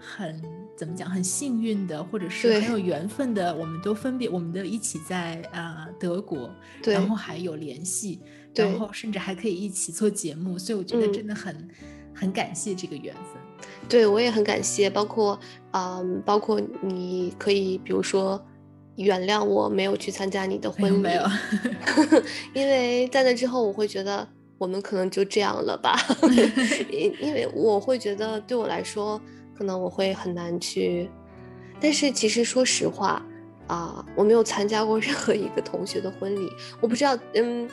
[0.00, 0.42] 很
[0.76, 6.50] 怎么讲，很幸运的，或者是很有缘分的，我们都分别，我们都一起在啊德国，
[6.84, 8.20] 然后还有联系，
[8.54, 11.68] 然后甚至还可以一起做节目，所以我觉得真的很
[12.14, 13.68] 很感谢这个缘分。
[13.88, 15.38] 对我也很感谢，包括
[15.72, 18.44] 嗯，包括你可以比如说。
[19.02, 21.22] 原谅我没有去参加你的婚礼，没有，
[22.54, 24.26] 因为在那之后我会觉得
[24.58, 25.96] 我们可能就这样了吧，
[26.90, 29.20] 因因为我会觉得对我来说
[29.56, 31.08] 可能我会很难去，
[31.80, 33.24] 但是其实说实话
[33.66, 37.68] 啊，我没有参加过 任何一个同学的婚礼，我不知道，嗯，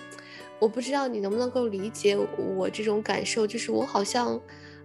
[0.60, 2.18] 我不知道你能不能够理解
[2.56, 4.40] 我这种感受，就是我好像，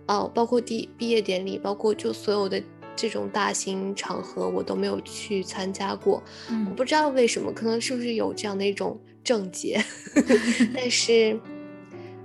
[0.06, 2.62] 哦，包括第毕业典礼，包括就所有的。
[2.94, 6.22] 这种大型场合我都没有去参加过，
[6.68, 9.82] 我不知道为什么，可能是不是有这样的一种症结，
[10.74, 11.40] 但是，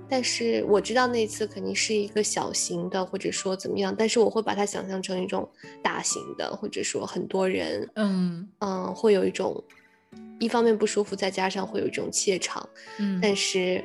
[0.08, 5.48] 但是我知道那次肯定是一个小型的，或者说怎么样，但是我会把它想象成一种
[5.82, 8.48] 大型的，或者说很多人，嗯。
[8.58, 9.64] 嗯，会有一种
[10.38, 13.82] 一方面不舒服，再加上会有一种怯场，嗯，但是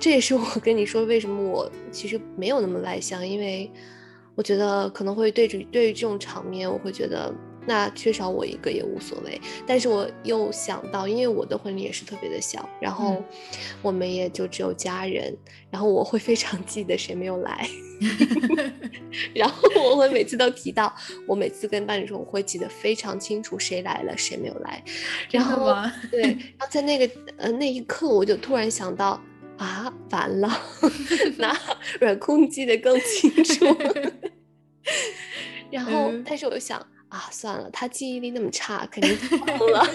[0.00, 3.70] 这也是我跟你说为什么我其实没有那么外向，因为。
[4.34, 7.32] 我觉得可能会对着对于这种场面，我会觉得
[7.66, 9.40] 那缺少我一个也无所谓。
[9.66, 13.22] 但是我又想到，因为我的婚礼也是特别的小，然后
[13.80, 15.36] 我们也就只有家人，
[15.70, 17.68] 然后我会非常记得谁没有来，
[19.34, 20.92] 然后我会每次都提到，
[21.26, 24.82] 我每次跟伴侣说，我会记得非常清楚谁来了，谁没有来。
[25.30, 25.74] 然后
[26.10, 29.20] 对，然后在那个呃那一刻，我就突然想到。
[29.58, 30.48] 啊，完了，
[31.38, 31.56] 那
[32.00, 33.64] 软控记得更清楚。
[35.70, 39.86] 然后，但是我又想啊，算了，他记忆力那么差，肯定忘 了。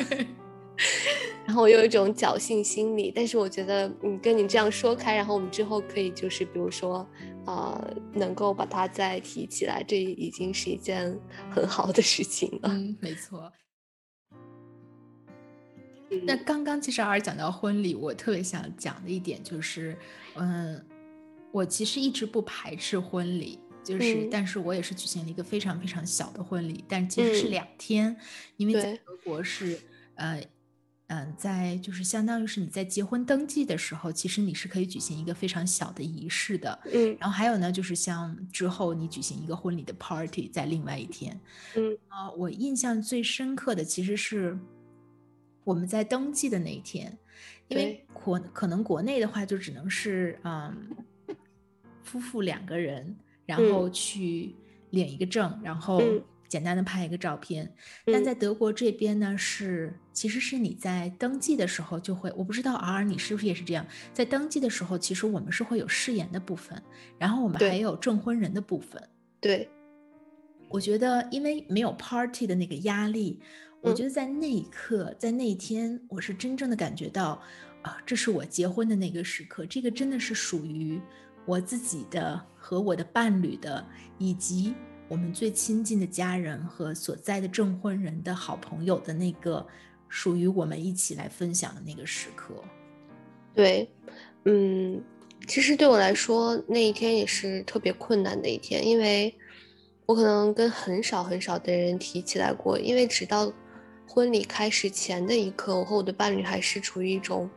[1.45, 7.05] 然后我有一种侥幸心理，但是我觉得，嗯，跟你这样说开，然后我们之后可以就是，比如说，
[7.45, 11.17] 呃，能够把它再提起来，这已经是一件
[11.49, 12.69] 很好的事情了。
[12.71, 13.51] 嗯，没错。
[16.23, 19.95] 那刚刚其实尔讲到婚礼，我特别想讲的一点就是，
[20.35, 20.83] 嗯，
[21.51, 28.17] 我其实一直不排斥婚礼，就是，但是我也是举行了一个非常非常小的婚礼，但其实是两天，
[28.57, 29.79] 因为在德国是，
[30.15, 30.43] 呃，
[31.09, 41.39] 嗯，在就是相当于是你在结婚登记的时候，其实你是可以举行一个非常小的仪式的，嗯，然后还有呢，就是像之后你举行一个婚礼的 party 在另外一天，
[41.75, 44.57] 嗯，啊，我印象最深刻的其实是。
[45.63, 47.17] 我们在登记的那一天，
[47.67, 50.89] 因为国可能国内的话就只能是嗯，
[52.03, 54.55] 夫妇两个人，然后去
[54.91, 56.23] 领一个证，然后嗯。
[56.49, 57.71] 简单的拍一个照片。
[58.05, 58.23] 但嗯。
[58.23, 66.81] 在德国这边呢，是其实是你在登记的时候就会，我不知道 R 你是不是也是这样，在登记的时候，其实我们是会有誓言的部分，
[67.19, 68.99] 然后我们还有证婚人的部分。
[69.39, 69.69] 对，
[70.69, 73.39] 我觉得，因为没有 party 的那个压力，
[73.81, 77.41] 我嗯觉得在那一刻，在那一天，我是真正的感觉到，
[77.81, 81.01] 啊，这是我结婚的那个时刻，这个真的是属于
[81.45, 83.83] 我自己的和我的伴侣的，
[84.19, 84.75] 以及
[85.07, 89.65] 我们最亲近的家人和所在的证婚人的好朋友的那个
[90.07, 92.53] 属于我们一起来分享的那个时刻。
[93.55, 93.89] 对，
[94.45, 95.01] 嗯，
[95.47, 99.35] 其实对我来说，那一天也是特别困难的一天，因为
[100.09, 103.53] 我可能跟很少很少的人提起来过，因为直到
[104.07, 107.47] 婚礼开始前的一刻，我和我的伴侣还是处于一种，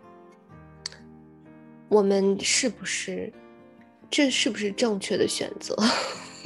[1.89, 3.33] 我们是不是，
[4.11, 5.75] 这是不是正确的选择？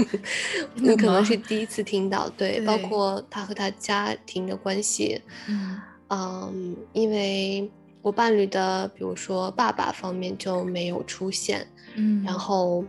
[0.76, 5.80] 你可能是第一次听到，对，包括他和他家庭的关系，嗯。
[6.08, 7.68] 嗯，因为
[8.00, 12.84] 我伴侣的，比如说爸爸方面就没有出现，嗯，然后，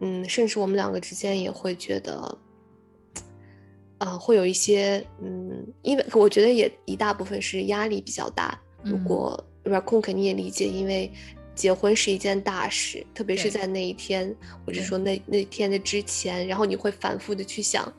[0.00, 2.36] 嗯，甚至我们两个之间也会觉得，
[3.98, 8.60] 啊、会有一些，嗯，因为我觉得也一大部分是压力比较大。
[8.82, 9.04] 如嗯。
[9.04, 11.10] 果 Raccoon 肯定也理解，因为
[11.54, 14.32] 结婚是一件大事，特别是在那一天，
[14.64, 17.92] 或者说那那天的之前，然后你会反复的去想，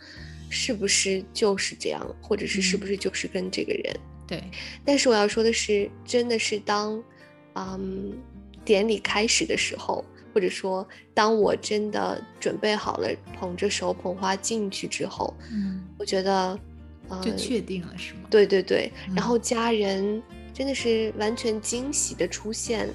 [0.49, 2.79] 是不是就是这样，或者是是嗯。
[2.79, 3.95] 不是就是跟这个人。
[4.27, 4.43] 对，
[4.85, 7.03] 但是我要说的是，真的是当，
[7.55, 8.13] 嗯，
[8.63, 10.05] 典礼开始的时候，
[10.37, 13.09] 或者说当我真的准备好了，
[13.39, 16.55] 捧着手捧花进去之后，嗯，我觉得，
[17.23, 18.19] 就嗯确定了是吗？
[18.29, 20.21] 对对对，然嗯后家人
[20.53, 22.87] 真的是完全惊喜的出现，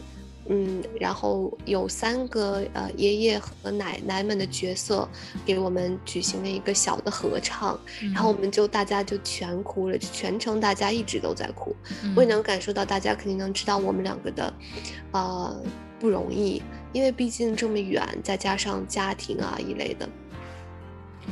[0.48, 5.08] 嗯，然后有三个呃爷爷和奶奶们的角色
[5.44, 7.76] 给我们举行了一个小的合唱，
[8.14, 8.40] 然后我嗯。
[8.42, 11.74] 们就大家就全哭了，就全程大家一直都在哭，
[12.14, 14.54] 我也嗯能感受到大家肯定能知道我们两个的，
[15.10, 15.60] 呃
[15.98, 16.60] 不容易，
[16.92, 20.08] 因为毕竟这么远，再加上家庭啊一类的。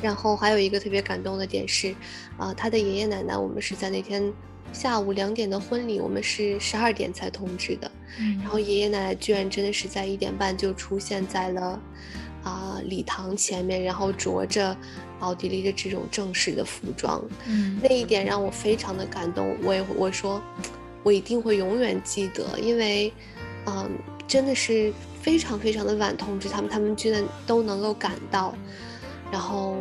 [0.01, 1.95] 然后还有一个特别感动的点是，
[2.39, 4.33] 啊、他的爷爷奶奶，我们是在那天
[4.73, 7.91] 下午两点的婚礼，我们是十二点才通知的。
[8.19, 11.81] 嗯，然后爷爷奶奶居然真的是在一点半就出现在了
[12.45, 14.77] 啊、礼堂前面，然后着着
[15.19, 19.57] 奥地利的这种正式的服装，嗯那一点让我非常的感动。
[19.63, 20.41] 我也我说，
[21.03, 23.13] 我一定会永远记得，因为，
[23.67, 23.91] 嗯，
[24.27, 28.55] 真的是非常非常的晚通知他们，他们居然都能够赶到，
[29.31, 29.77] 然后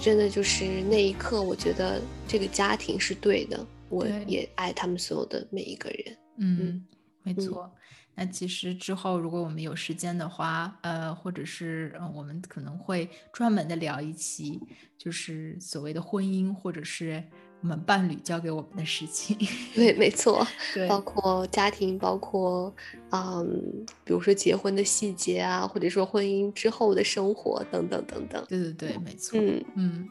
[0.00, 6.16] 真的就是那一刻，我觉得这个家庭是对的，我也爱他们所有的每一个人。
[6.38, 6.84] 嗯，
[7.22, 7.72] 没嗯错。
[8.16, 14.60] 那其实之后，如果我们有时间的话，呃，或者是呃，我们可能会专门的聊一期，
[14.96, 17.22] 就是所谓的婚姻，或者是
[17.64, 19.34] 我们伴侣交给我们的事情。
[19.74, 22.70] 对，没错，对包括家庭，包括
[23.10, 28.44] 嗯，比如说结婚的细节啊，或者说婚姻之后的生活等等等等。
[28.50, 29.40] 对对对，没错。
[29.40, 30.08] 嗯嗯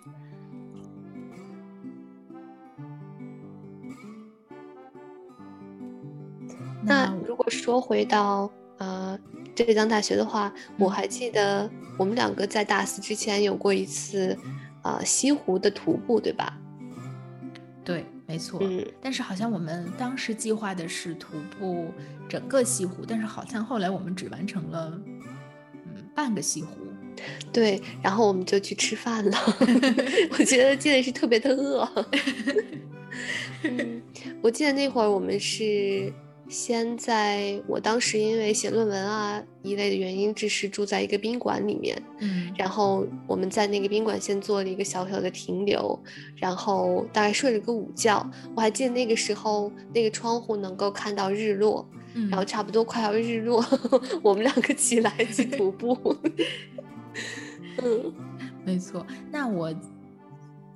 [6.82, 9.16] 那如果说回到呃
[9.54, 14.36] 浙江大学的话，我嗯还记得我们两个在大四之前有过一次
[14.82, 16.60] 呃西湖的徒步，对吧？
[17.84, 18.60] 对，没错。
[18.64, 21.92] 嗯，但是好像我们当时计划的是徒步
[22.30, 26.70] 整个西湖，但是好像后来我们只完成了嗯半个西湖。
[27.52, 29.38] 对，然后我们就去吃饭了。
[30.32, 31.88] 我觉得记得是特别的饿。
[33.64, 34.02] 嗯，
[34.42, 36.12] 我记得那会儿我们是
[36.50, 42.00] 先在我当时因为写论文啊一类的原因，只是住在一个宾馆里面。
[42.20, 45.98] 嗯然后我们在那个宾馆先做了一个小小的停留，
[46.36, 48.30] 然后大概睡了个午觉。
[48.56, 53.66] 我还记得那个时候，那个窗户能够看到日落，嗯，然后差不多快要日落，
[54.22, 55.98] 我们两个起来去徒步。
[57.82, 58.14] 嗯
[58.66, 59.06] 没错。
[59.32, 59.74] 那我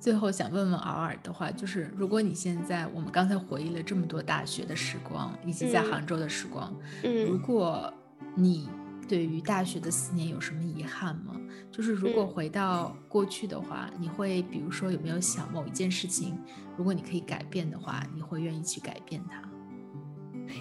[0.08, 7.92] 最后想问问敖尔的话，就是如果你现在我们刚才回忆了这么多大学的时光，以及在嗯杭州的时光，嗯如嗯果
[8.34, 8.70] 你
[9.06, 11.38] 对于大学的四年有什么遗憾吗？
[11.70, 16.38] 就是如果嗯回到过去的话，你会比如说有没有想某一件事情，
[16.78, 19.42] 如果你可以改变的话，你会愿意去改变它？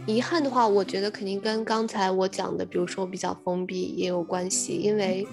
[0.06, 5.26] 遗憾的话，我觉得肯定跟刚才我讲的，比如说比较封闭也有关系，因为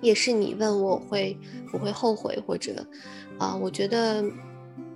[0.00, 1.38] 也是你问我会
[1.70, 2.84] 不会后悔，或者
[3.40, 4.22] 啊、我觉得，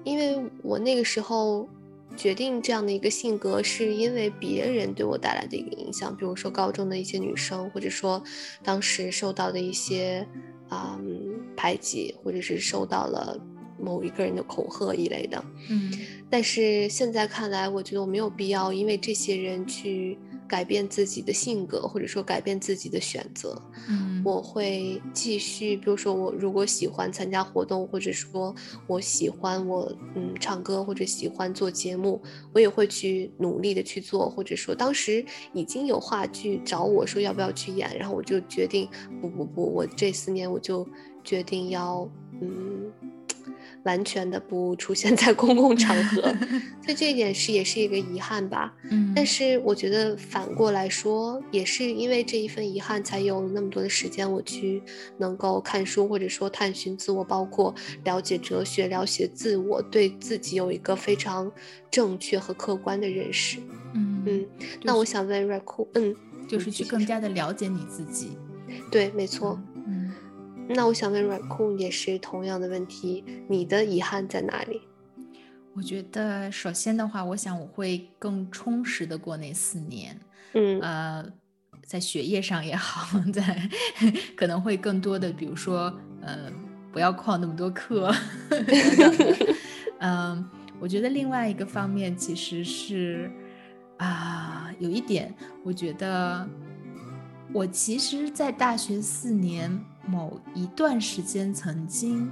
[0.05, 1.66] 因为我那个时候
[2.14, 8.22] 决定这样的一个性格，是因为别人对我带来的一个影响，比如说高中的一些女生，或者说
[8.62, 10.28] 当时受到的一些
[10.68, 11.01] 啊
[11.57, 13.40] 排挤，或者是受到了
[13.80, 15.42] 某一个人的恐吓一类的。
[15.70, 15.90] 嗯，
[16.28, 20.18] 但是现在看来，我觉得我没有必要因为这些人去。
[20.47, 25.76] 改变自己的性格，或者说改变自己的选择，嗯，我会继续。
[25.76, 28.55] 比如说，我如果喜欢参加活动，或者说
[28.86, 32.22] 我喜欢我嗯唱歌，或者喜欢做节目，
[32.53, 34.28] 我也会去努力的去做。
[34.28, 38.88] 或者说，当时已经有话剧找我说要不要去演，然后我就决定
[39.20, 40.86] 不不不，我这四年我就
[41.22, 42.09] 决定要
[42.40, 42.92] 嗯。
[43.84, 46.22] 完全的不出现在公共场合，
[46.82, 48.74] 所以这一点是也是一个遗憾吧。
[48.90, 54.82] 嗯，但是我觉得反过来说，也是因为这一份遗憾，才有那么多的时间我去
[55.18, 57.74] 能够看书，或者说探寻自我，包括
[58.05, 61.51] 了解哲学、了解自我，对自己有一个非常
[61.90, 63.59] 正确和客观的认识。
[63.95, 64.47] 嗯嗯，
[64.82, 66.14] 那我想问 r a c o 嗯，
[66.49, 68.38] 就是去更加的了解你自己。
[68.90, 69.61] 对，没错。
[70.69, 74.81] 那我想问软控也是同样的问题，你的遗憾在哪里？
[75.75, 80.19] 我觉得首先的话，我想我会更充实的过那四年，
[80.55, 81.27] 嗯，呃，
[81.85, 83.69] 在学业上也好，在
[84.37, 85.93] 可能会更多的，比如说，
[86.23, 86.51] 呃，
[86.93, 88.15] 不要旷那么多课，
[89.99, 90.49] 嗯，
[90.81, 93.31] 我觉得另外一个方面其实是
[93.99, 95.35] 啊，有一点，
[95.65, 96.49] 我觉得
[97.53, 99.85] 我其实，在大学四年。
[100.07, 102.31] 某一段时间，曾经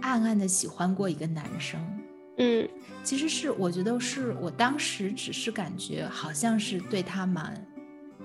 [0.00, 1.80] 暗暗的喜欢过一个男生，
[2.38, 2.68] 嗯，
[3.04, 7.66] 其实是我觉得是我当时只是感觉好像是对他蛮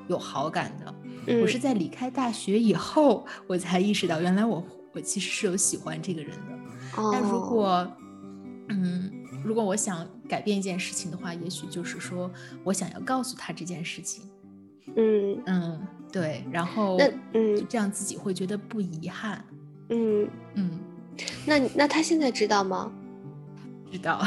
[0.07, 0.93] 有好感的，
[1.41, 6.55] 我是在离开大学以后，我才意识到原来我我其实是有喜欢这个人的。
[7.11, 7.91] 但如果，
[8.69, 9.11] 嗯，
[9.43, 12.31] 如果我想改变一件事情的话，也许就是说
[12.63, 14.23] 我想要告诉他这件事情。
[14.95, 15.41] 嗯。
[15.45, 19.43] 嗯，对，然后那嗯，这样自己会觉得不遗憾。
[19.89, 20.79] 嗯嗯，
[21.45, 22.89] 那那他现在知道吗？
[23.91, 24.23] 知道。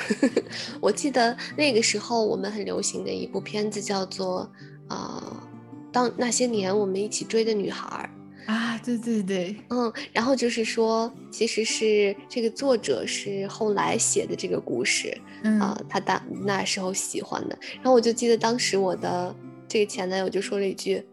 [0.78, 4.46] 我记得那个时候我们很流行的一部片子叫做
[4.88, 5.42] 啊，
[5.90, 8.10] 当那些年我们一起追的女孩
[8.44, 15.16] 啊，对对对，嗯，然后就是说，其实是这个作者是后来写的这个故事
[15.58, 19.34] 啊，他当那时候喜欢的，然后我就记得当时我的。
[19.68, 21.04] 这个前男友就说了一句：“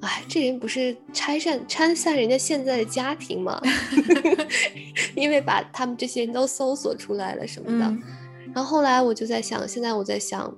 [0.00, 3.60] 哎，这人不是拆散拆散人家现在的家庭吗？
[5.14, 7.96] 因为把他们这些人都搜索出来了什么的。”
[8.54, 10.52] 然后后来我就在想，现在我在想，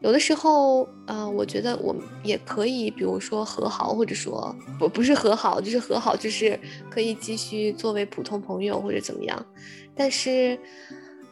[0.00, 6.58] 有的时候，呃，我觉得我们也可以，比如说和好，或者说不不是和好，就是和好，就是
[6.88, 9.46] 可以继续作为普通朋友或者怎么样。
[9.94, 10.58] 但是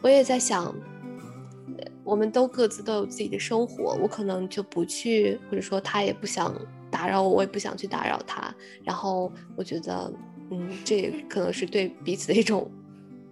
[0.01, 0.75] 我也在想。
[2.09, 6.51] 我们都各自都有自己的生活，我可能就不去，或者说他也不想
[6.89, 8.51] 打扰我，我也不想去打扰他。
[8.83, 10.11] 然后我觉得，
[10.49, 12.69] 嗯，这可能是对彼此的一种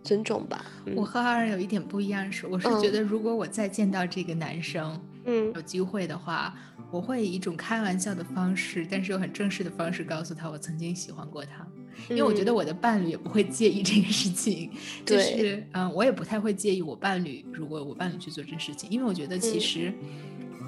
[0.04, 0.64] 尊重吧。
[0.96, 5.17] 我和二人有一点不一样是，我是觉得如果我再见到这个男生，嗯，
[5.54, 6.56] 有机会的话，
[6.92, 11.68] 我会以一种开玩笑的方式，但是又很正式的方式告诉他我曾经喜欢过他。
[12.10, 14.70] 因为我觉得我的伴侣也不会介意这个事情，
[15.04, 19.92] 就是嗯，我也不太会介意我伴侣如果我伴侣去做这事情，因为我觉得其实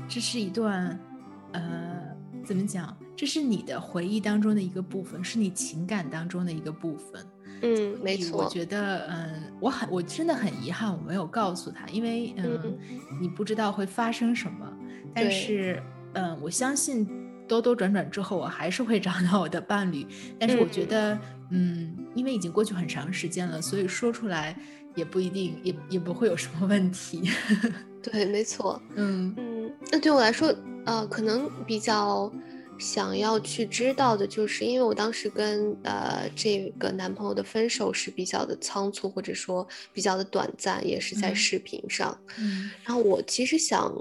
[0.07, 0.99] 这是一段
[1.51, 2.01] 呃，
[2.43, 2.97] 怎么讲？
[3.16, 7.24] 这是你的回忆当中的一个部分，是你情感当中的一个部分。
[7.62, 8.43] 嗯，没错。
[8.43, 12.78] 我觉得嗯，我很我真的很遗憾我没有告诉他，因为嗯，
[13.22, 14.72] 你不知道会发生什么，
[15.14, 15.82] 但是
[16.14, 17.07] 嗯，我相信。
[17.49, 20.05] 兜兜转转之后，我还是会找到我的伴侣。
[20.39, 21.18] 但是我觉得，
[21.49, 24.55] 嗯，因为已经过去很长时间了，所以说出来
[24.93, 27.28] 也不一定，也也不会有什么问题。
[28.03, 28.80] 对，没错。
[28.93, 30.53] 嗯嗯，那对我来说，
[30.86, 32.32] 呃，可能比较
[32.80, 42.17] 想要去知道的就是，因为我当时跟呃这个男朋友的分手是比较的仓促，或者说比较的短暂，也是在视频上。
[42.39, 43.93] 嗯，然后我其实想。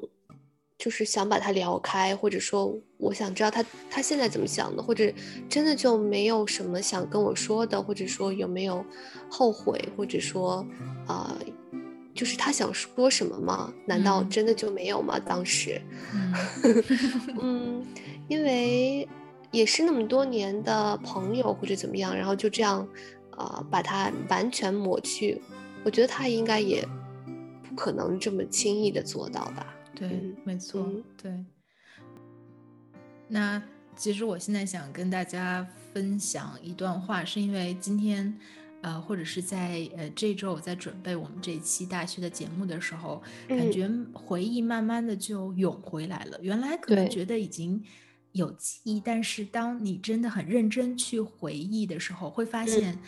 [0.79, 5.13] 就是想把他聊开，或者说我想知道他他现在怎么想的，或者
[5.49, 8.87] 真的就没有什么想跟我说的，或者说有没有
[9.29, 10.65] 后悔，或者说
[11.09, 11.37] 啊，
[12.15, 13.75] 就是他想说什么吗？
[13.87, 15.19] 难道真的就没有吗？
[15.19, 15.83] 当时，
[17.43, 17.85] 嗯，
[18.29, 19.09] 因为
[19.51, 22.87] 也是那么多年的朋友或者怎么样，然后就这样
[23.31, 25.41] 呃把它完全抹去，
[25.85, 26.87] 我觉得他应该也
[27.69, 29.75] 不可能这么轻易的做到吧。
[29.95, 30.09] 对，
[30.45, 30.87] 没错，
[31.21, 31.45] 对。
[33.27, 33.63] 那
[33.97, 38.39] 其实我现在想跟大家分享一段话，是因为今天，
[38.81, 46.39] 呃，或者是在呃这周我在准备我们这一期大学的节目的时候，感觉回忆慢慢的就涌回来了。
[46.41, 47.83] 原来可能觉得已经
[48.39, 52.99] 有记忆，但是当你真的很认真去回忆的时候，会发现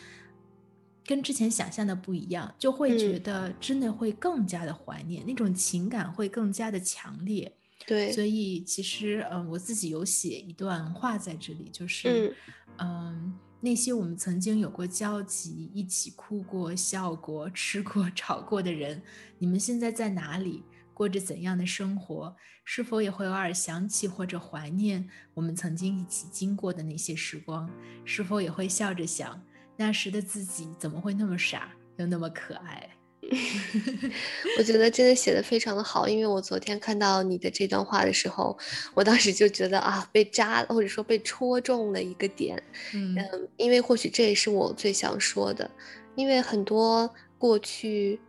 [1.07, 7.51] 跟之前想象的不一样，就会觉得真的会更加的怀念，那种情感会更加的强烈。
[7.87, 12.37] 对，所以其实嗯，我自己有写一段话在这里，就是
[12.79, 13.39] 嗯。
[13.63, 19.03] 那些我们曾经有过交集、一起哭过、笑过、 吃过、 吵过的人，
[19.39, 20.63] 你们现在在哪里？
[21.01, 22.37] 过着怎样的生活？
[22.63, 27.71] 是否也会偶尔想起或者怀念我们曾经一起经过的那些时光？
[28.05, 29.43] 是否也会笑着想，
[29.79, 32.91] 那时的自己怎么会那么傻，又那么可爱？
[34.59, 38.59] 我觉得真的写的非常的好，因为我昨天看到你的这段话的时候，
[38.93, 43.17] 我当时就觉得啊，被扎或者说被戳中了一个点，嗯，
[43.57, 45.71] 因为或许这也是我最想说的，
[46.15, 48.21] 因为很多过去。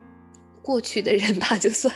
[0.62, 1.94] 过去的人吧，就算，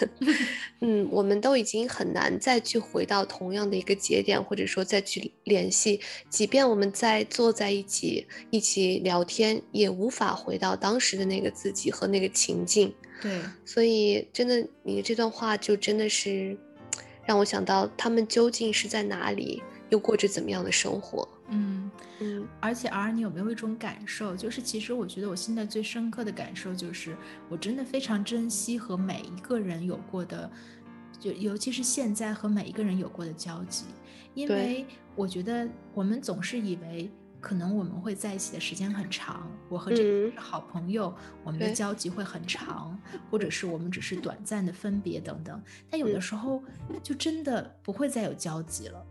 [0.81, 6.01] 嗯，我们都已经很难再去回到同样的一个节点，或者说再去联系。
[6.29, 12.93] 即便我们在坐在一起一起聊天，也无法回到当时的那个自己和那个情境。
[13.21, 16.57] 对，所以真的，你这段话就真的是
[17.25, 21.27] 让我想到，他们究竟是在哪里，又过着怎么样的生活。
[21.49, 21.91] 嗯。
[22.19, 27.15] 嗯，而且 R，你有没有一种感受，就是其实我觉得我现在最深刻的感受就是，
[27.49, 30.49] 我真的非常珍惜和每一个人有过的，
[31.19, 33.85] 就尤其是现在和每一个人有过的交集，
[34.33, 34.85] 因为
[35.15, 42.97] 我觉得我们总是以为可能我们会在一起的时间很长，我和这个是好朋友，我们的交集会很长，
[43.29, 46.63] 或者是我们只是短暂的分别等等，但有的时候
[47.03, 49.05] 就真的不会再有交集了。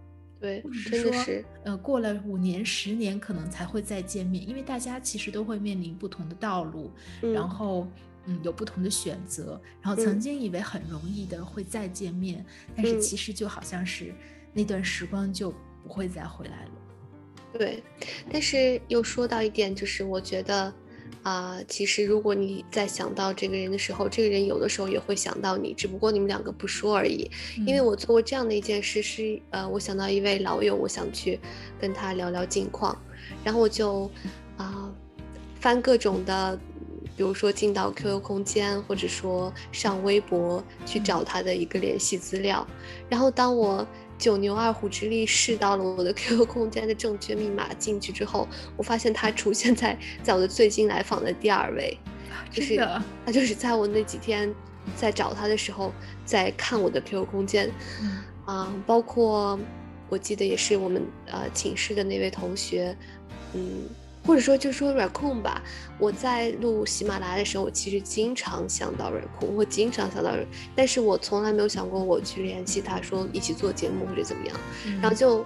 [0.44, 6.92] 对，或者是说，呃，过了五年、十年，可能才会再见面，因为大家其实都会面临不同的道路，
[7.32, 7.88] 然后，
[8.26, 12.44] 嗯，有不同的选择，然后曾经以为很容易的会再见面，
[12.76, 14.12] 但是其实就好像是
[14.52, 15.50] 那段时光就
[15.82, 16.70] 不会再回来了。
[17.54, 17.82] 对，
[18.30, 20.70] 但是又说到一点，就是我觉得。
[21.24, 27.30] 啊，其实如果你在想到这个人的时候，这个人有的时候也会想到你，只不过你们两个不说而已。
[27.66, 31.40] 因为我做过这样的一件事，是呃，我想到一位老友，我想去
[31.80, 32.96] 跟他聊聊近况，
[33.42, 34.10] 然后我就
[34.58, 34.92] 啊
[35.58, 36.60] 翻各种的，
[37.16, 42.66] 比如说进到 QQ 空间，或者说上微博去找他的一个联系资料，
[43.08, 43.86] 然后当我。
[44.18, 51.98] 九牛二虎之力试到了我的 QQ 空间的正确密码进去之后，我发现他出现在在我的最近来访的第二位，
[52.50, 52.76] 就是
[53.26, 54.52] 他就是在我那几天
[54.96, 55.92] 在找他的时候
[56.24, 57.70] 在看我的 QQ 空间，
[58.44, 59.58] 啊，包括
[60.08, 62.96] 我记得也是我们呃寝室的那位同学，
[63.52, 63.88] 嗯。
[64.26, 65.62] 或者说，就说 Raccoon 吧。
[65.98, 70.30] 我在录喜马拉雅的时候，我其实经常想到 Raccoon，我经常想到，
[70.74, 74.56] 但是我从来没有想过我去联系他，说一起做节目或者怎么样。
[75.00, 75.44] 然后就，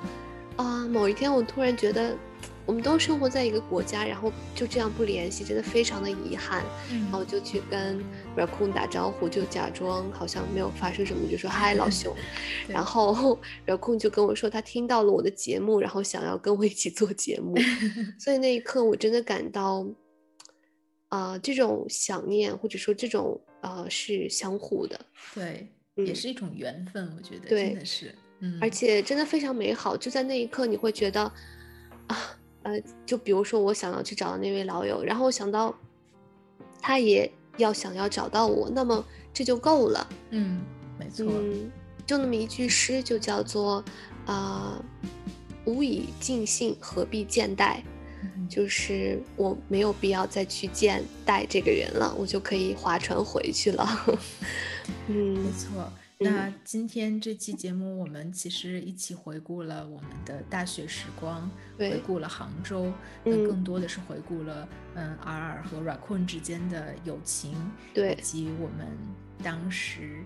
[0.57, 2.17] 啊，某一天我突然觉得。
[2.69, 6.63] 我们都生活在一个国家，然后就这样不联系，真的非常的遗憾。
[6.91, 7.99] 然后就去跟
[8.37, 12.15] Raccoon 打招呼，就假装好像没有发生什么，就说嗨老兄。
[12.69, 17.57] 然后 Raccoon 就跟我说他听到了我的节目，然后想要跟我一起做节目。
[18.21, 19.87] 所以那一刻我真的感到，
[21.09, 25.01] 啊，这种想念或者说这种啊是相互的，
[25.35, 29.97] 对，也是一种缘分，我觉得真的是，嗯，而且真的非常美好。
[29.97, 31.23] 就在那一刻，你会觉得
[32.09, 32.35] 啊。
[32.63, 35.75] 呃，就比如说我想要去找的那位老友，然后想到
[36.81, 40.09] 他也要想要找到我，那么这就够了。
[40.31, 40.61] 嗯，
[40.99, 41.27] 没错。
[41.29, 41.71] 嗯，
[42.07, 43.85] 就那么一句诗，就叫做
[44.27, 44.83] 啊，
[45.65, 47.83] 无以尽兴，何必见戴？
[48.49, 53.87] 就是我没有必要再去见待这个人了，我就可以划船回去了。
[55.07, 55.93] 嗯，没错。
[56.21, 61.49] 那今天这期节目，我们其实一起回顾了我们的大学时光，
[61.79, 62.93] 回顾了杭州，
[63.23, 67.55] 那更多的是回顾了嗯尔尔和 Raccoon 之间的友情，
[67.95, 68.89] 对，以及我们
[69.45, 70.25] 当时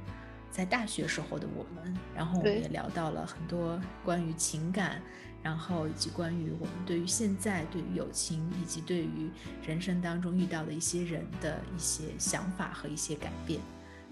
[0.50, 1.94] 在大学时候的我们。
[2.16, 4.98] 然后我们也聊到了很多关于情感，
[5.42, 9.30] 然后以及关于我们对于现在对于友情，以及对于
[9.66, 13.60] 人生当中遇到的一些人的一些想法和一些改变。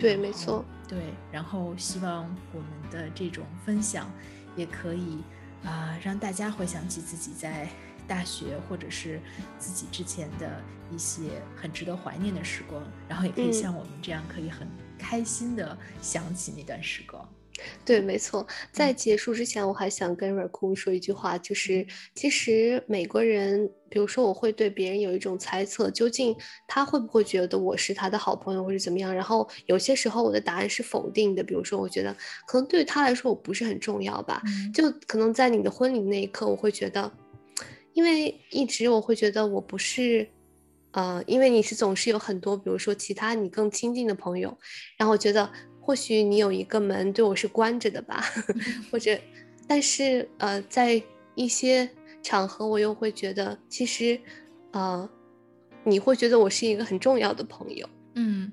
[0.01, 0.65] 对，没错。
[0.89, 0.99] 对，
[1.31, 4.11] 然后希望我们的这种分享，
[4.57, 5.19] 也可以
[5.65, 7.69] 啊，让大家回想起自己在
[8.09, 9.21] 大学或者是
[9.59, 14.67] 自己之前的一些很值得怀念的时光，然后也可以像我们这样，可以很
[14.99, 17.29] 开心的想起那段时光。
[17.85, 18.47] 对，没错。
[18.73, 26.37] 在结束之前，我还想跟 Raccoon 说一句话，就是其实美国人，比如说我会对别人有一种猜测，究竟
[26.69, 29.15] 他会不会觉得我是他的好朋友，或者怎么样？
[29.15, 32.15] 然后有些时候我的答案是否定的，比如说我觉得
[32.47, 34.43] 可能对于他来说我不是很重要吧，
[34.73, 37.11] 就可能在你的婚礼那一刻，我会觉得，
[37.93, 40.29] 因为一直我会觉得我不是，
[40.93, 44.57] 呃，因为你是总是有很多，比如说其他你更亲近的朋友，
[44.97, 45.51] 然后我觉得。
[45.81, 48.23] 或许你有一个门对我是关着的吧，
[48.91, 49.19] 或者，
[49.67, 51.03] 但是呃，在
[51.35, 51.89] 一些
[52.23, 54.21] 场合我又会觉得，其实，
[54.73, 55.09] 呃，
[55.85, 57.89] 你会觉得我是一个很重要的朋友。
[58.15, 58.53] 嗯，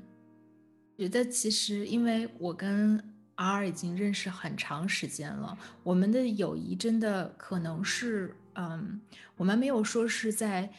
[0.97, 3.03] 觉得其实因为我跟
[3.35, 8.99] R 已经认识很长时间了，我们的友谊真的可能是，嗯，
[9.35, 10.71] 我们没有说是在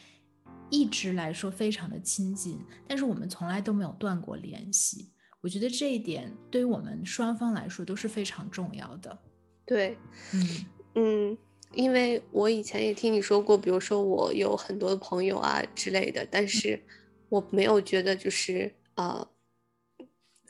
[0.70, 5.10] 一直来说非常的亲近，但是我们从来都没有断过联系。
[5.40, 9.16] 我觉得这一点对于我们双方来说都是非常重要的。
[9.64, 9.96] 对，
[10.34, 11.38] 嗯嗯，
[11.74, 16.82] 因为我以前也听你说过，比如说我有很多的朋友啊之类的，但是
[17.28, 19.28] 我没有觉得就是啊，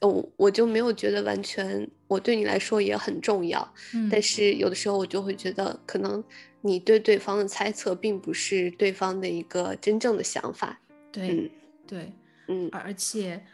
[0.00, 3.74] 我我就没有觉得完全我对你来说也很重要。
[3.92, 6.24] 嗯，但是有的时候我就会觉得，可能
[6.62, 10.80] 你对对方的猜测并不是对方的一个真正的想法。
[11.12, 11.50] 对，
[11.86, 12.10] 对，
[12.46, 13.44] 嗯，而且。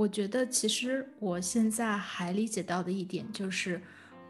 [0.00, 3.78] 我觉得，其实我现在还理解到的一点就是，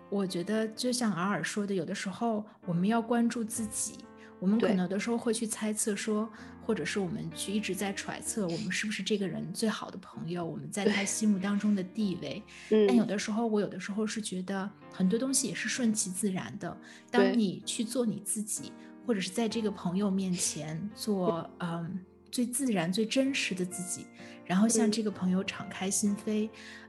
[0.08, 3.92] 我觉得就像尔尔说的，有的时候我们要关注自己，
[4.40, 6.28] 我们可能有的时候会去猜测说，
[6.66, 12.42] 或者是我们去一直在揣测，我们是不是这个人最好的朋友，我们在他心目当中的地位。
[12.88, 16.76] 但有的时候，我有的时候是觉得很多东西也是顺其自然的。
[17.12, 18.72] 当你去做你自己，
[19.06, 22.00] 或者是在这个朋友面前做，嗯。
[22.30, 24.06] 最自然、最真实的自己，
[24.44, 26.48] 然后向这个朋友敞开心扉。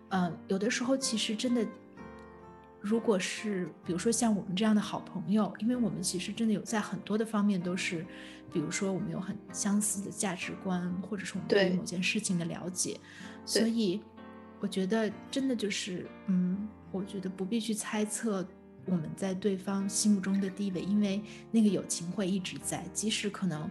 [0.09, 1.65] 嗯，有的时候其实真的，
[2.81, 8.05] 如果是比如说像我们这样的好朋友，因为我们其实真的有在很多的方面都是，
[8.51, 12.99] 比如说我们有很相似的价值观，或者是我们对于某件事情的了解，
[13.45, 14.01] 所以
[14.59, 18.45] 我觉得真的就是，嗯，我觉得不必去猜测
[18.85, 21.21] 我们在对方心目中的地位，因为
[21.51, 23.69] 那个友情会一直在，即使可能。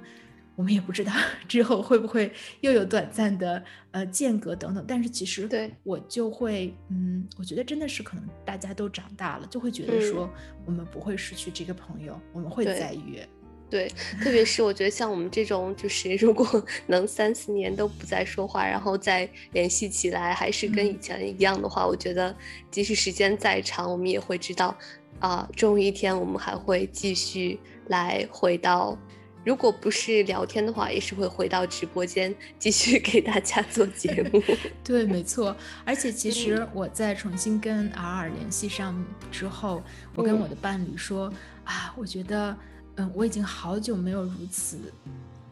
[0.57, 1.13] 我们也不知道
[1.49, 2.31] 之后会不会
[2.61, 10.29] 又有短暂的呃间隔等等，但是其实对我就会嗯，我觉得真的是可能大家都长大了，就会觉得说
[10.67, 13.27] 我们不会失去这个朋友，我们会再约。
[13.71, 13.89] 对，
[14.21, 16.45] 特别是我觉得像我们这种，就是如果
[16.89, 22.35] 能三四年都不再说话，然后再联系起来，还是跟以前一样的话，我觉得
[22.69, 24.77] 即使时间再长，我们也会知道
[25.21, 28.99] 啊，终于一天我们还会继续来回到。
[29.45, 34.43] 如果不是聊天的话，也是会回到直播间继续 给大家做节目。
[34.85, 35.57] 对，没错。
[35.85, 39.83] 而且其实我在重新跟 R 联系上之后，
[40.15, 41.33] 我跟我的伴侣说
[41.65, 42.57] 啊，我觉得，
[42.97, 44.79] 嗯，我已经好久没有如此，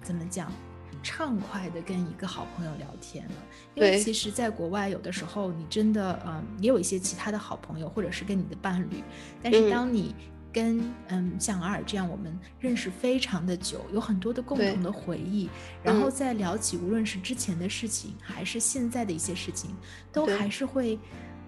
[0.02, 0.52] 怎么讲，
[1.02, 3.34] 畅快的跟一个好朋友聊天了。
[3.74, 9.02] 因为其实，在国外有的时候，你真的，嗯，也有一些其他的好朋友，或者是跟你的伴侣，
[9.42, 10.14] 但是当你
[10.52, 15.48] 跟嗯像尔尔这样，我们认识非常的久，有很多的共同的回忆，
[15.82, 19.74] 然后再聊起无论是之前的事情，还是现在的一些事情，
[20.12, 20.98] 都还是会，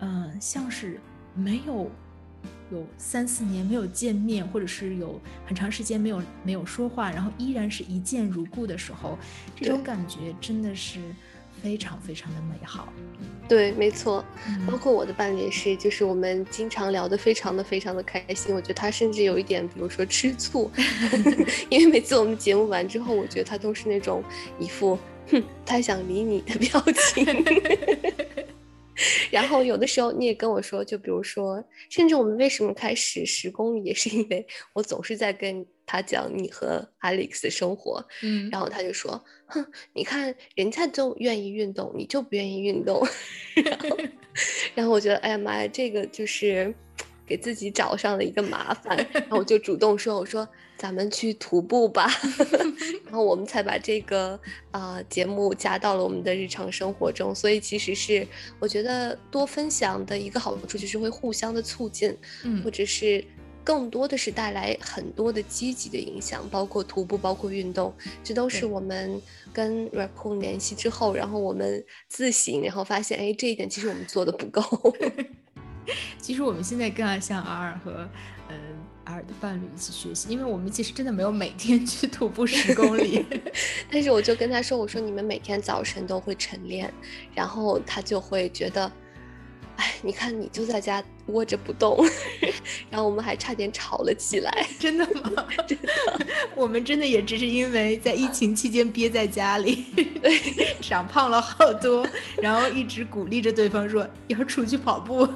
[0.01, 1.01] 嗯，像是
[1.35, 1.91] 没有
[2.71, 9.19] 有三四年没有见面，或者是有很长时间没有没有说话，然后依然是一见如故的时候，
[9.57, 11.01] 这种感觉真的是。
[11.63, 12.93] 非常非常的美好，
[13.49, 14.25] 对，没错，
[14.67, 18.55] 包括我的伴侣也是，就是我们经常聊得非常的非常的开心。
[18.55, 20.71] 我觉得他甚至有一点，比如说吃醋，
[21.69, 24.23] 因为每次我们节目完之后，我觉得他都是那种
[24.59, 24.99] 一副
[25.31, 26.83] 哼，他想理你的表
[27.13, 27.27] 情。
[29.31, 43.07] 然后有的时候你也跟我说，就比如说，甚至我们为什么开始十公里，也是因为我总是在跟他讲你和 Alex 的生活，嗯，然后他就说，哼，你看人家都愿意运动，你就不愿意运动，
[43.65, 43.99] 然后，
[44.77, 46.75] 然后我觉得，哎呀妈呀，这个就是
[47.27, 50.49] 给自己找上了一个麻烦，然后我就主动说，我说。
[50.81, 52.09] 咱们去徒步吧，
[53.05, 54.41] 然后我们才把这个
[54.71, 57.35] 啊节目加到了我们的日常生活中。
[57.35, 58.27] 所以其实是
[58.59, 63.23] 我觉得多分享的一个好处就是会互相的促进，嗯，或者是
[63.71, 67.95] 更多的是带来很多的积极的影响，包括徒步，包括运动，
[68.25, 74.61] 这都是我们跟 Raccoon 联系之后，然后我们自省，然后发现，哎，这一点其实我们做的不够。
[76.21, 78.09] 其实我们现在更要像 R 和
[78.49, 78.57] 嗯。
[79.05, 83.25] 尔的伴侣一起学习，因为我们其实真的没有每天去徒步十公里，
[83.91, 86.93] 但是我就跟他说：“我说你们每天早晨都会晨练，
[87.35, 88.93] 然后他就会觉得，
[89.81, 92.07] 哎，你看你就在家窝着不动，
[92.91, 94.67] 然后我们还差点吵了起来。
[94.79, 95.47] 真的吗？
[95.67, 95.89] 真的，
[96.55, 99.87] 我们真的也只是因为在疫情期间憋在家里，
[100.83, 102.07] 长胖了好多，
[102.43, 105.27] 然后一直鼓励着对方说要出去跑步。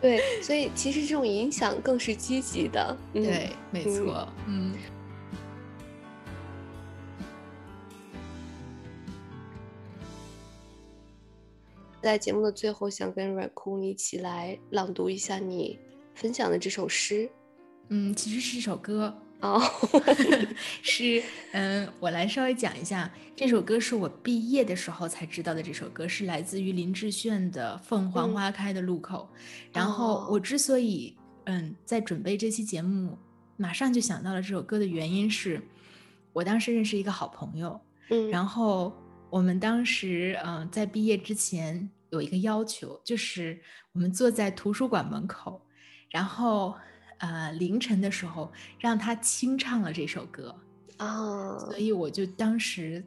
[0.00, 2.96] 对，所以其实这种影响更是积极的。
[3.12, 4.72] 嗯对，没错，嗯。
[12.04, 15.78] 在节目的最后，想跟 Raccoon 一起来朗读一下你
[16.14, 17.26] 分享的这首诗。
[17.88, 19.58] 嗯，其实是一首歌哦，
[20.84, 25.62] 是嗯，我来稍微讲一下，这首歌是我毕业的时候才知道的。
[25.62, 29.26] 这首歌是来自于林志炫的《凤凰花开的路口》。
[29.72, 33.16] 然后我之所以嗯在准备这期节目，
[33.56, 35.58] 马上就想到了这首歌的原因是，
[36.34, 37.80] 我当时认识一个好朋友，
[38.10, 38.92] 嗯，然后
[39.30, 43.60] 我们当时嗯在毕业之前有一个要求，就是
[43.92, 45.60] 我们坐在图书馆门口，
[46.08, 46.74] 然后。
[47.18, 50.54] 呃，凌晨的时候让他清唱了这首歌
[50.98, 53.02] 哦，所以我就当时，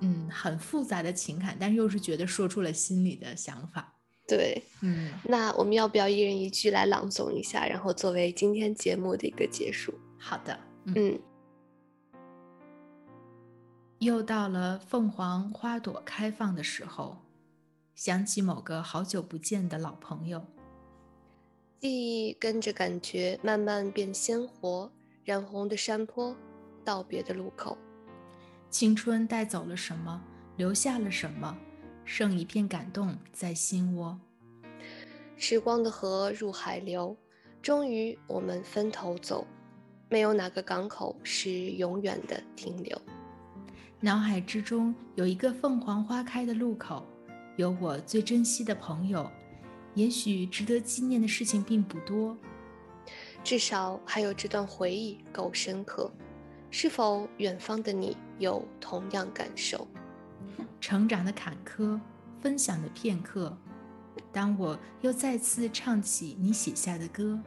[0.00, 3.92] 嗯，很复杂的情感，但是又是觉得说出了心里的想法。
[4.28, 9.92] 对，嗯，那我们要不要一人一句来朗诵一下，然后作为今天节目的一个结束？
[10.16, 11.20] 好的，嗯。
[13.98, 17.21] 又到了凤凰花朵开放的时候，
[17.94, 20.44] 想起某个好久不见的老朋友。
[21.78, 21.90] 记
[22.28, 24.90] 忆跟着感觉慢慢变鲜活，
[25.24, 26.34] 染红的山坡，
[26.84, 27.76] 道别的路口。
[28.70, 30.22] 青春带走了什么，
[30.56, 31.56] 留下了什么，
[32.04, 34.18] 剩一片感动在心窝。
[35.36, 37.16] 时光的河入海流，
[37.60, 39.46] 终于我们分头走，
[40.08, 42.96] 没有哪个港口是永远的停留。
[44.00, 47.04] 脑海之中有一个凤凰花开的路口，
[47.56, 49.30] 有我最珍惜的朋友。
[49.94, 52.36] 也许值得纪念的事情并不多，
[53.44, 56.10] 至少还有这段回忆够深刻。
[56.70, 59.86] 是否远方的你有同样感受？
[60.80, 62.00] 成长的坎坷，
[62.40, 63.54] 分享的片刻。
[64.32, 67.38] 当我又再次唱起你写下的歌，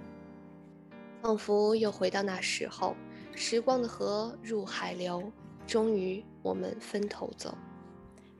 [1.24, 2.96] 仿佛又回到那时候。
[3.38, 5.32] 时光的河入海流，
[5.68, 7.58] 终于我们分头走。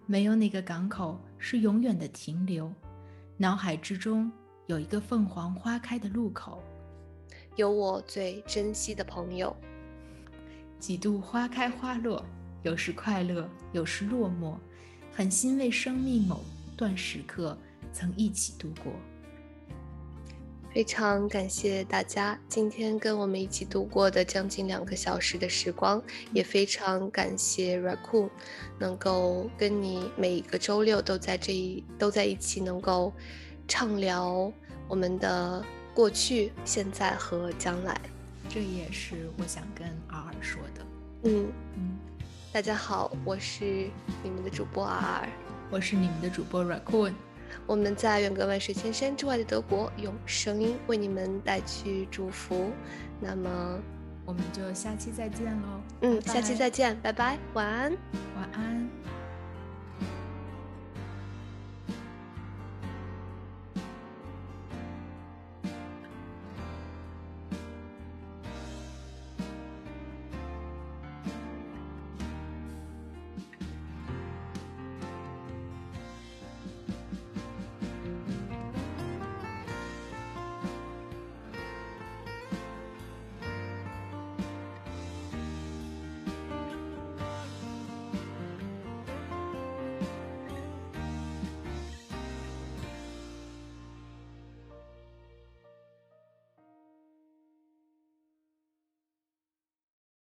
[0.06, 2.72] 没有哪个港口是永远的停留。
[3.38, 4.32] 脑海之中
[4.68, 6.64] 有一个凤凰花开的路口，
[7.56, 9.56] 有我最珍惜的朋友。
[10.80, 12.24] 几度花开花落，
[12.64, 14.58] 有时快乐，有时落寞，
[15.14, 16.44] 很欣慰生命某
[16.78, 17.58] 段时刻
[17.92, 18.94] 曾一起度过。
[20.76, 26.04] 非常感谢大家今天跟我们一起度过的将近两个小时的时光，
[26.34, 28.30] 也非常感谢 Raccoon
[28.78, 33.14] 能够跟你每一个周六都在这一都在一起，能够
[33.70, 34.52] 畅聊
[34.90, 35.64] 我们的
[35.94, 37.98] 过去、现在和将来。
[38.50, 40.86] 这也是我想跟 R 说的。
[41.24, 41.48] 嗯
[41.78, 41.98] 嗯，
[42.52, 43.88] 大家好，我是
[44.22, 45.30] 你们的主播 R，
[45.70, 47.14] 我是你们的主播 Raccoon。
[47.66, 52.72] 我们在远隔万水千山之外的德国，用声音为你们带去祝福。
[53.20, 53.80] 那么，
[54.26, 55.82] 我们就下期再见喽。
[56.02, 57.92] 嗯，下期再见，拜拜，晚安，
[58.36, 59.15] 晚安。